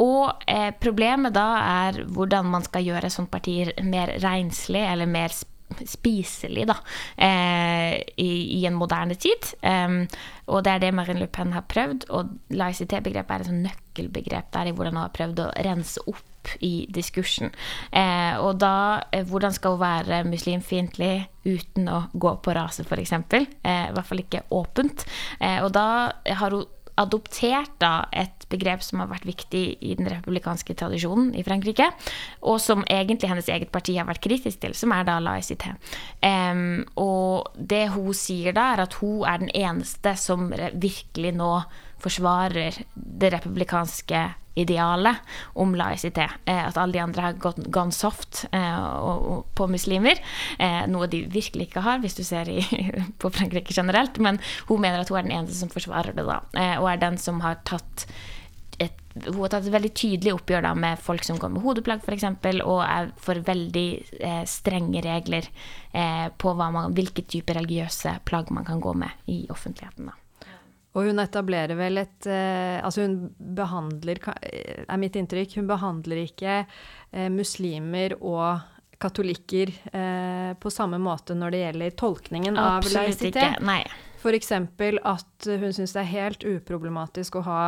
Og 0.00 0.44
eh, 0.48 0.70
problemet 0.80 1.34
da 1.34 1.48
er 1.60 2.00
hvordan 2.08 2.48
man 2.48 2.64
skal 2.64 2.86
gjøre 2.86 3.10
sånt 3.12 3.30
parti 3.32 3.58
mer 3.84 4.14
renslig 4.50 4.84
eller 4.92 5.06
mer 5.06 5.32
spiselig 5.86 6.66
da, 6.66 6.76
eh, 7.16 7.94
i, 8.16 8.58
i, 8.58 8.66
en 8.66 8.74
moderne 8.74 9.14
tid. 9.14 9.52
Um, 9.62 10.06
og 10.46 10.64
det 10.64 10.72
er 10.72 10.82
det 10.82 10.94
Marine 10.94 11.20
Le 11.20 11.28
Pen 11.30 11.52
har 11.52 11.62
prøvd. 11.70 12.08
Og 12.10 12.32
laicité-begrepet 12.50 13.30
er 13.36 13.44
et 13.44 13.50
sånn 13.50 13.62
nøkkelbegrep 13.68 14.50
der 14.52 14.70
i 14.70 14.74
hvordan 14.74 14.98
hun 14.98 15.04
har 15.04 15.14
prøvd 15.14 15.44
å 15.44 15.52
rense 15.62 16.02
opp 16.10 16.26
i 16.64 16.88
diskursen. 16.90 17.52
Eh, 17.92 18.34
og 18.40 18.58
da 18.62 19.02
eh, 19.12 19.26
Hvordan 19.28 19.52
skal 19.52 19.76
hun 19.76 19.82
være 19.82 20.22
muslimfiendtlig 20.24 21.28
uten 21.44 21.88
å 21.92 22.02
gå 22.12 22.34
på 22.42 22.54
rase, 22.56 22.82
f.eks.? 22.82 23.12
Eh, 23.12 23.86
I 23.90 23.94
hvert 23.94 24.08
fall 24.08 24.24
ikke 24.24 24.46
åpent. 24.56 25.06
Eh, 25.38 25.60
og 25.62 25.70
da 25.76 25.86
har 26.40 26.56
hun 26.56 26.66
adoptert 27.00 27.72
da 27.80 28.04
et 28.12 28.46
begrep 28.50 28.82
som 28.84 29.02
har 29.02 29.10
vært 29.10 29.28
viktig 29.28 29.64
i 29.80 29.94
den 29.98 30.08
republikanske 30.10 30.74
tradisjonen 30.78 31.32
i 31.38 31.44
Frankrike, 31.46 31.86
og 32.42 32.58
som 32.62 32.84
egentlig 32.90 33.30
hennes 33.30 33.50
eget 33.52 33.72
parti 33.72 33.96
har 33.98 34.08
vært 34.08 34.22
kritisk 34.24 34.62
til, 34.62 34.74
som 34.76 34.92
er 34.96 35.06
da 35.08 35.18
laicité. 35.22 35.74
Um, 36.22 36.82
og 37.00 37.54
det 37.56 37.86
hun 37.94 38.12
sier 38.16 38.56
da, 38.56 38.72
er 38.74 38.84
at 38.86 38.98
hun 39.00 39.22
er 39.28 39.44
den 39.44 39.54
eneste 39.54 40.16
som 40.20 40.50
virkelig 40.50 41.36
nå 41.38 41.54
forsvarer 42.00 42.82
det 42.94 43.32
republikanske 43.34 44.22
idealet 44.58 45.16
om 45.62 45.74
laicité. 45.78 46.26
Eh, 46.44 46.62
at 46.66 46.78
alle 46.78 46.96
de 46.96 47.04
andre 47.04 47.28
har 47.28 47.38
gått 47.40 47.62
gone 47.72 47.94
soft 47.94 48.44
eh, 48.52 49.38
på 49.54 49.68
muslimer. 49.70 50.18
Eh, 50.58 50.82
noe 50.90 51.08
de 51.10 51.22
virkelig 51.30 51.70
ikke 51.70 51.84
har, 51.86 52.02
hvis 52.02 52.18
du 52.18 52.24
ser 52.26 52.50
i, 52.50 52.60
på 53.22 53.30
Frankrike 53.30 53.76
generelt. 53.76 54.18
Men 54.18 54.40
hun 54.68 54.82
mener 54.82 55.02
at 55.02 55.12
hun 55.12 55.20
er 55.20 55.28
den 55.28 55.38
eneste 55.38 55.60
som 55.60 55.72
forsvarer 55.72 56.16
det, 56.16 56.26
da. 56.26 56.42
og 56.80 56.90
er 56.90 57.00
den 57.00 57.18
som 57.20 57.40
har 57.44 57.62
tatt 57.68 58.08
et, 58.80 58.96
hun 59.26 59.42
har 59.42 59.52
tatt 59.52 59.66
et 59.68 59.74
veldig 59.74 59.90
tydelig 59.92 60.32
oppgjør 60.38 60.64
da, 60.64 60.72
med 60.78 61.00
folk 61.04 61.24
som 61.26 61.38
går 61.40 61.52
med 61.52 61.64
hodeplagg, 61.64 62.00
f.eks., 62.04 62.24
og 62.64 62.80
er 62.86 63.10
for 63.20 63.40
veldig 63.44 63.88
eh, 64.20 64.42
strenge 64.48 65.02
regler 65.04 65.48
eh, 65.92 66.28
på 66.40 66.54
man, 66.56 66.94
hvilke 66.96 67.26
typer 67.28 67.60
religiøse 67.60 68.16
plagg 68.28 68.52
man 68.54 68.66
kan 68.68 68.80
gå 68.80 68.94
med 68.96 69.30
i 69.30 69.42
offentligheten. 69.52 70.08
Da. 70.08 70.16
Og 70.90 71.06
hun 71.06 71.22
etablerer 71.22 71.78
vel 71.78 72.02
et 72.02 72.26
eh, 72.26 72.80
Altså 72.82 73.04
hun 73.04 73.16
behandler, 73.38 74.18
er 74.42 74.98
mitt 75.00 75.18
inntrykk, 75.18 75.60
hun 75.60 75.70
behandler 75.70 76.24
ikke 76.24 76.56
eh, 76.64 77.28
muslimer 77.30 78.16
og 78.18 78.79
katolikker 79.00 79.72
eh, 79.92 80.52
på 80.60 80.70
samme 80.70 81.00
måte 81.00 81.34
når 81.38 81.54
det 81.54 81.64
gjelder 81.64 81.98
tolkningen 82.04 82.60
Absolutt 82.60 82.96
av 82.96 83.08
laisitet. 83.08 83.42
Ikke. 83.42 83.66
Nei. 83.66 83.82
F.eks. 84.20 84.52
at 84.52 85.46
hun 85.46 85.72
syns 85.72 85.94
det 85.96 86.00
er 86.02 86.08
helt 86.10 86.42
uproblematisk 86.44 87.38
å 87.40 87.42
ha 87.46 87.60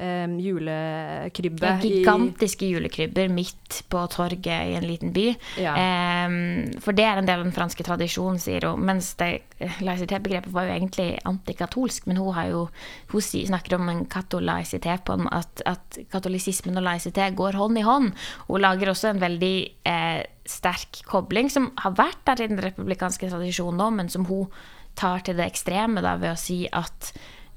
eh, 0.00 0.24
julekrybbe 0.40 1.66
ja, 1.66 1.74
Gigantiske 1.82 2.70
julekrybber 2.70 3.28
midt 3.32 3.82
på 3.92 4.04
torget 4.12 4.70
i 4.70 4.78
en 4.78 4.86
liten 4.88 5.12
by. 5.12 5.26
Ja. 5.60 5.74
Eh, 5.76 6.80
for 6.80 6.96
det 6.96 7.04
er 7.04 7.20
en 7.20 7.28
del 7.28 7.42
av 7.42 7.46
den 7.50 7.56
franske 7.56 7.84
tradisjonen, 7.84 8.40
sier 8.40 8.70
hun. 8.70 8.80
Mens 8.88 9.12
laisitet-begrepet 9.20 10.54
var 10.54 10.70
jo 10.70 10.78
egentlig 10.78 11.10
antikatolsk, 11.28 12.08
men 12.08 12.22
hun, 12.22 12.32
jo, 12.48 12.64
hun 13.12 13.28
snakker 13.28 13.76
om 13.76 13.92
en 13.92 14.04
katolaisitet, 14.08 15.04
på 15.04 15.20
at, 15.28 15.64
at 15.68 16.00
katolisismen 16.12 16.80
og 16.80 16.88
laisitet 16.88 17.36
går 17.36 17.60
hånd 17.60 17.76
i 17.76 17.84
hånd. 17.84 18.14
Hun 18.48 18.64
lager 18.64 18.94
også 18.94 19.12
en 19.12 19.20
veldig 19.20 19.56
eh, 19.84 20.20
sterk 20.50 21.02
kobling, 21.08 21.50
som 21.52 21.70
har 21.80 21.96
vært 21.98 22.24
der 22.28 22.44
i 22.44 22.50
den 22.50 22.62
republikanske 22.62 23.30
tradisjonen 23.30 23.80
nå, 23.80 23.90
men 24.00 24.12
som 24.12 24.26
hun 24.28 24.50
tar 24.98 25.22
til 25.24 25.38
det 25.38 25.46
ekstreme 25.46 26.02
da, 26.04 26.16
ved 26.20 26.34
å 26.34 26.40
si 26.40 26.64
at 26.66 27.12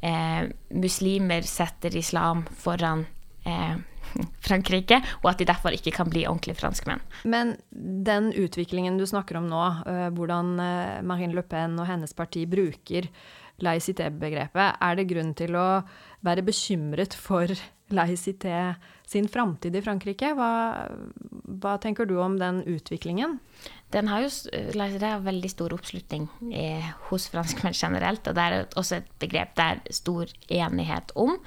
eh, 0.06 0.46
muslimer 0.78 1.46
setter 1.48 1.96
islam 1.98 2.46
foran 2.62 3.06
eh, 3.50 3.76
Frankrike, 4.48 5.00
og 5.24 5.32
at 5.32 5.42
de 5.42 5.48
derfor 5.50 5.76
ikke 5.76 5.94
kan 5.96 6.10
bli 6.12 6.26
ordentlige 6.30 6.60
franskmenn. 6.62 7.04
Men 7.26 7.56
den 7.72 8.32
utviklingen 8.38 9.00
du 9.00 9.06
snakker 9.10 9.40
om 9.40 9.50
nå, 9.52 9.64
uh, 9.88 10.10
hvordan 10.16 10.54
uh, 10.60 11.00
Marine 11.06 11.36
Le 11.38 11.46
Pen 11.48 11.80
og 11.80 11.90
hennes 11.90 12.14
parti 12.18 12.46
bruker 12.50 13.10
laicité-begrepet, 13.64 14.80
er 14.82 14.98
det 14.98 15.10
grunn 15.10 15.34
til 15.38 15.56
å 15.58 15.68
være 16.26 16.46
bekymret 16.46 17.16
for 17.18 17.52
laicité 17.94 18.74
sin 19.08 19.28
framtid 19.30 19.76
i 19.78 19.84
Frankrike? 19.86 20.34
Hva, 20.38 20.50
hva 21.62 21.78
tenker 21.82 22.10
du 22.10 22.18
om 22.22 22.40
den 22.42 22.64
utviklingen? 22.66 23.40
den 23.94 24.10
har 24.10 24.24
jo 24.24 24.30
det 24.74 25.06
er 25.06 25.24
veldig 25.24 25.50
stor 25.52 25.74
oppslutning 25.76 26.28
eh, 26.54 26.94
hos 27.10 27.28
franskmenn 27.34 27.76
generelt. 27.78 28.26
Og 28.28 28.38
det 28.38 28.46
er 28.46 28.78
også 28.80 29.00
et 29.00 29.12
begrep 29.22 29.54
det 29.60 29.68
er 29.70 29.84
stor 29.94 30.32
enighet 30.50 31.14
om. 31.20 31.38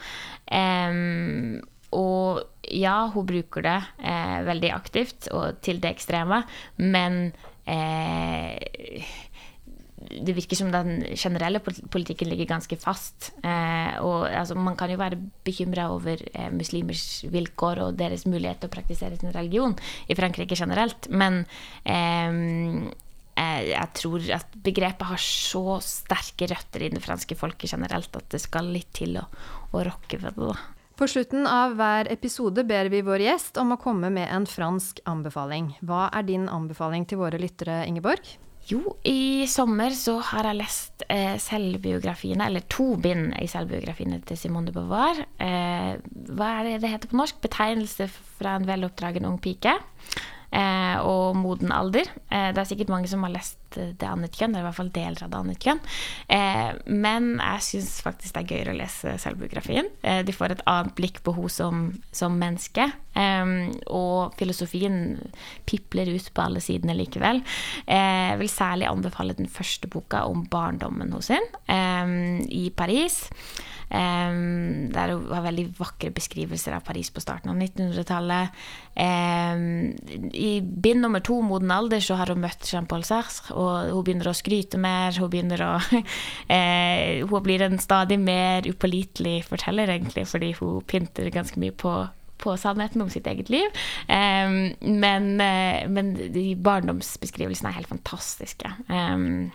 Um, 0.47 1.59
og 1.97 2.43
ja, 2.71 2.97
hun 3.15 3.27
bruker 3.29 3.65
det 3.65 3.79
eh, 4.03 4.39
veldig 4.47 4.73
aktivt 4.75 5.29
og 5.35 5.61
til 5.65 5.79
det 5.83 5.95
ekstreme, 5.95 6.43
men 6.83 7.31
eh, 7.71 9.07
det 10.11 10.35
virker 10.37 10.59
som 10.59 10.73
den 10.73 11.01
generelle 11.19 11.61
politikken 11.63 12.31
ligger 12.31 12.51
ganske 12.51 12.79
fast. 12.81 13.33
Eh, 13.43 13.97
og 14.03 14.27
altså, 14.29 14.57
man 14.59 14.77
kan 14.79 14.93
jo 14.93 15.01
være 15.01 15.21
bekymra 15.47 15.89
over 15.95 16.23
eh, 16.33 16.53
muslimers 16.55 17.25
vilkår 17.33 17.83
og 17.85 17.99
deres 18.01 18.27
mulighet 18.29 18.63
til 18.63 18.71
å 18.71 18.77
praktisere 18.77 19.19
sin 19.21 19.35
religion 19.35 19.77
i 20.09 20.19
Frankrike 20.19 20.59
generelt. 20.59 21.11
Men 21.11 21.43
eh, 21.85 22.87
jeg 23.37 23.93
tror 23.99 24.31
at 24.37 24.55
begrepet 24.65 25.11
har 25.11 25.21
så 25.21 25.81
sterke 25.85 26.49
røtter 26.53 26.87
i 26.87 26.95
det 26.95 27.05
franske 27.05 27.37
folket 27.37 27.75
generelt 27.75 28.17
at 28.17 28.31
det 28.33 28.41
skal 28.43 28.73
litt 28.73 28.95
til 28.97 29.19
å, 29.21 29.27
å 29.77 29.85
rokke 29.87 30.21
ved 30.23 30.41
det. 30.41 30.57
På 30.97 31.05
slutten 31.05 31.45
av 31.45 31.75
hver 31.77 32.09
episode 32.09 32.63
ber 32.65 32.89
vi 32.89 33.03
vår 33.05 33.27
gjest 33.27 33.59
om 33.61 33.75
å 33.75 33.81
komme 33.81 34.09
med 34.09 34.31
en 34.33 34.47
fransk 34.49 35.03
anbefaling. 35.05 35.75
Hva 35.85 36.07
er 36.09 36.25
din 36.25 36.47
anbefaling 36.49 37.05
til 37.05 37.21
våre 37.21 37.37
lyttere, 37.37 37.83
Ingeborg? 37.85 38.39
Jo, 38.67 38.97
i 39.07 39.47
sommer 39.47 39.95
så 39.95 40.17
har 40.33 40.49
jeg 40.49 40.59
lest 40.59 41.05
eh, 41.13 41.37
selvbiografiene, 41.39 42.49
eller 42.49 42.65
to 42.73 42.97
bind 42.99 43.31
i 43.39 43.47
selvbiografiene 43.51 44.19
til 44.27 44.41
Simone 44.41 44.73
de 44.73 44.75
Beauvoir. 44.75 45.21
Eh, 45.39 45.93
hva 46.35 46.49
er 46.57 46.67
det 46.67 46.81
det 46.83 46.91
heter 46.91 47.13
på 47.13 47.21
norsk? 47.21 47.39
'Betegnelse 47.43 48.09
fra 48.11 48.57
en 48.59 48.67
veloppdragen 48.67 49.29
ung 49.29 49.39
pike' 49.39 49.77
eh, 50.51 50.97
og 51.05 51.37
moden 51.39 51.73
alder. 51.75 52.11
Eh, 52.31 52.51
det 52.55 52.63
er 52.63 52.69
sikkert 52.69 52.93
mange 52.93 53.11
som 53.11 53.23
har 53.27 53.35
lest 53.35 53.59
Det 53.77 54.09
annet 54.09 54.33
kjønn, 54.33 54.55
eller 54.55 54.63
i 54.63 54.67
hvert 54.71 54.79
fall 54.79 54.93
deler 54.95 55.23
av 55.27 55.31
Det 55.31 55.39
annet 55.43 55.65
kjønn. 55.67 55.81
Eh, 56.33 56.71
men 56.89 57.35
jeg 57.37 57.65
syns 57.67 57.91
faktisk 58.01 58.33
det 58.33 58.41
er 58.41 58.53
gøyere 58.55 58.73
å 58.73 58.79
lese 58.79 59.17
selvbiografien. 59.21 59.91
Eh, 60.01 60.23
de 60.25 60.33
får 60.33 60.55
et 60.55 60.63
annet 60.71 60.95
blikk 60.97 61.21
på 61.27 61.35
henne 61.37 61.53
som, 61.53 61.83
som, 62.09 62.39
menneske. 62.41 62.87
Eh, 63.17 63.55
og 63.97 64.37
filosofien 64.39 64.99
pipler 65.69 66.13
ut 66.15 66.33
på 66.33 66.45
alle 66.45 66.63
sidene 66.65 66.97
likevel. 66.99 67.43
Eh, 67.87 68.33
jeg 68.33 68.43
vil 68.43 68.53
særlig 68.53 68.91
anbefale 68.91 69.39
den 69.39 69.51
første 69.51 69.91
boka 69.91 70.27
om 70.29 70.45
barndommen 70.51 71.15
hos 71.17 71.33
henne 71.35 72.45
i 72.53 72.69
Paris. 72.77 73.25
Um, 73.87 74.89
der 74.91 75.13
hun 75.15 75.29
har 75.31 75.45
veldig 75.45 75.69
vakre 75.79 76.09
beskrivelser 76.11 76.75
av 76.75 76.83
Paris 76.83 77.13
på 77.15 77.23
starten 77.23 77.53
av 77.53 77.61
1900-tallet. 77.61 78.57
Um, 78.99 79.93
I 80.35 80.59
bind 80.61 81.05
nummer 81.05 81.23
to, 81.23 81.39
'Moden 81.41 81.71
alder', 81.71 82.03
så 82.03 82.17
har 82.19 82.27
hun 82.35 82.43
møtt 82.43 82.67
Jean-Paul 82.67 83.05
Sartre, 83.07 83.55
og 83.55 83.93
hun 83.95 84.03
begynner 84.03 84.33
å 84.33 84.35
skryte 84.35 84.79
mer. 84.79 85.15
Hun 85.15 85.31
begynner 85.31 85.63
å 85.63 85.73
uh, 85.79 87.27
Hun 87.31 87.43
blir 87.47 87.63
en 87.63 87.79
stadig 87.79 88.19
mer 88.19 88.67
upålitelig 88.67 89.45
forteller, 89.47 89.95
egentlig, 89.95 90.27
fordi 90.27 90.53
hun 90.59 90.83
pynter 90.83 91.31
ganske 91.31 91.61
mye 91.61 91.71
på 91.71 91.95
på 92.43 92.57
sannheten 92.61 93.05
om 93.05 93.13
sitt 93.13 93.27
eget 93.27 93.51
liv. 93.53 93.69
Um, 94.09 94.75
men, 94.81 95.29
uh, 95.41 95.85
men 95.91 96.15
de 96.35 96.49
barndomsbeskrivelsene 96.57 97.73
er 97.73 97.81
helt 97.81 97.93
fantastiske. 97.93 98.73
Um, 98.91 99.53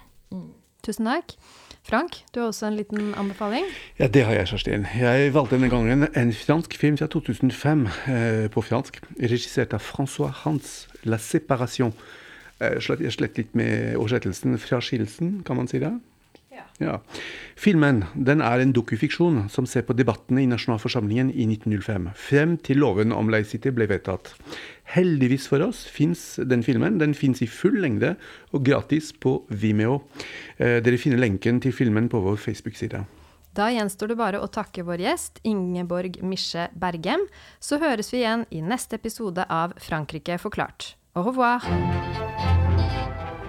Tusen 0.81 1.05
takk. 1.05 1.35
Frank, 1.83 2.19
du 2.33 2.39
har 2.39 2.47
også 2.51 2.67
en 2.67 2.75
liten 2.77 3.13
anbefaling? 3.17 3.65
Ja, 3.99 4.07
det 4.07 4.23
har 4.25 4.33
jeg, 4.33 4.47
Kjerstin. 4.51 4.85
Jeg 4.97 5.33
valgte 5.33 5.57
denne 5.57 5.69
gangen 5.69 6.05
en 6.17 6.33
fransk 6.33 6.77
film 6.77 6.97
fra 6.97 7.07
2005 7.09 7.87
eh, 7.87 8.45
på 8.53 8.61
fransk, 8.61 8.99
regissert 9.17 9.73
av 9.73 9.81
Francois 9.81 10.43
Hans, 10.43 10.87
'La 11.03 11.17
Séparation'. 11.17 11.93
Eh, 12.61 12.77
slett, 12.79 13.01
slett 13.13 13.37
litt 13.37 13.55
med 13.57 13.97
oversettelsen. 13.97 14.57
Fraskillelsen, 14.61 15.41
kan 15.45 15.57
man 15.57 15.67
si 15.67 15.81
det? 15.81 15.93
Ja. 16.81 16.97
Filmen 17.59 18.03
den 18.15 18.41
er 18.43 18.61
en 18.61 18.73
dokufiksjon 18.73 19.45
som 19.53 19.67
ser 19.69 19.85
på 19.87 19.95
debattene 19.97 20.43
i 20.43 20.49
nasjonalforsamlingen 20.49 21.29
i 21.31 21.45
1905, 21.47 22.09
frem 22.17 22.57
til 22.65 22.81
loven 22.81 23.13
om 23.15 23.29
Leie 23.31 23.47
City 23.47 23.71
ble 23.75 23.87
vedtatt. 23.91 24.33
Heldigvis 24.91 25.47
for 25.47 25.63
oss 25.63 25.85
fins 25.87 26.35
den 26.41 26.65
filmen. 26.65 26.97
Den 26.99 27.13
fins 27.15 27.43
i 27.45 27.47
full 27.47 27.77
lengde 27.83 28.15
og 28.51 28.65
gratis 28.67 29.11
på 29.13 29.37
Vimeo. 29.47 30.01
Eh, 30.57 30.81
dere 30.83 30.99
finner 30.99 31.21
lenken 31.21 31.61
til 31.63 31.75
filmen 31.75 32.09
på 32.11 32.19
vår 32.23 32.41
Facebook-side. 32.41 33.05
Da 33.55 33.67
gjenstår 33.71 34.13
det 34.13 34.19
bare 34.19 34.39
å 34.39 34.47
takke 34.47 34.83
vår 34.87 35.03
gjest, 35.03 35.41
Ingeborg 35.47 36.21
Misje 36.23 36.69
Bergem. 36.71 37.27
Så 37.59 37.81
høres 37.83 38.11
vi 38.13 38.23
igjen 38.23 38.47
i 38.49 38.63
neste 38.63 38.99
episode 38.99 39.47
av 39.51 39.75
Frankrike 39.79 40.39
forklart. 40.39 40.95
Au 41.15 41.27
revoir! 41.27 42.30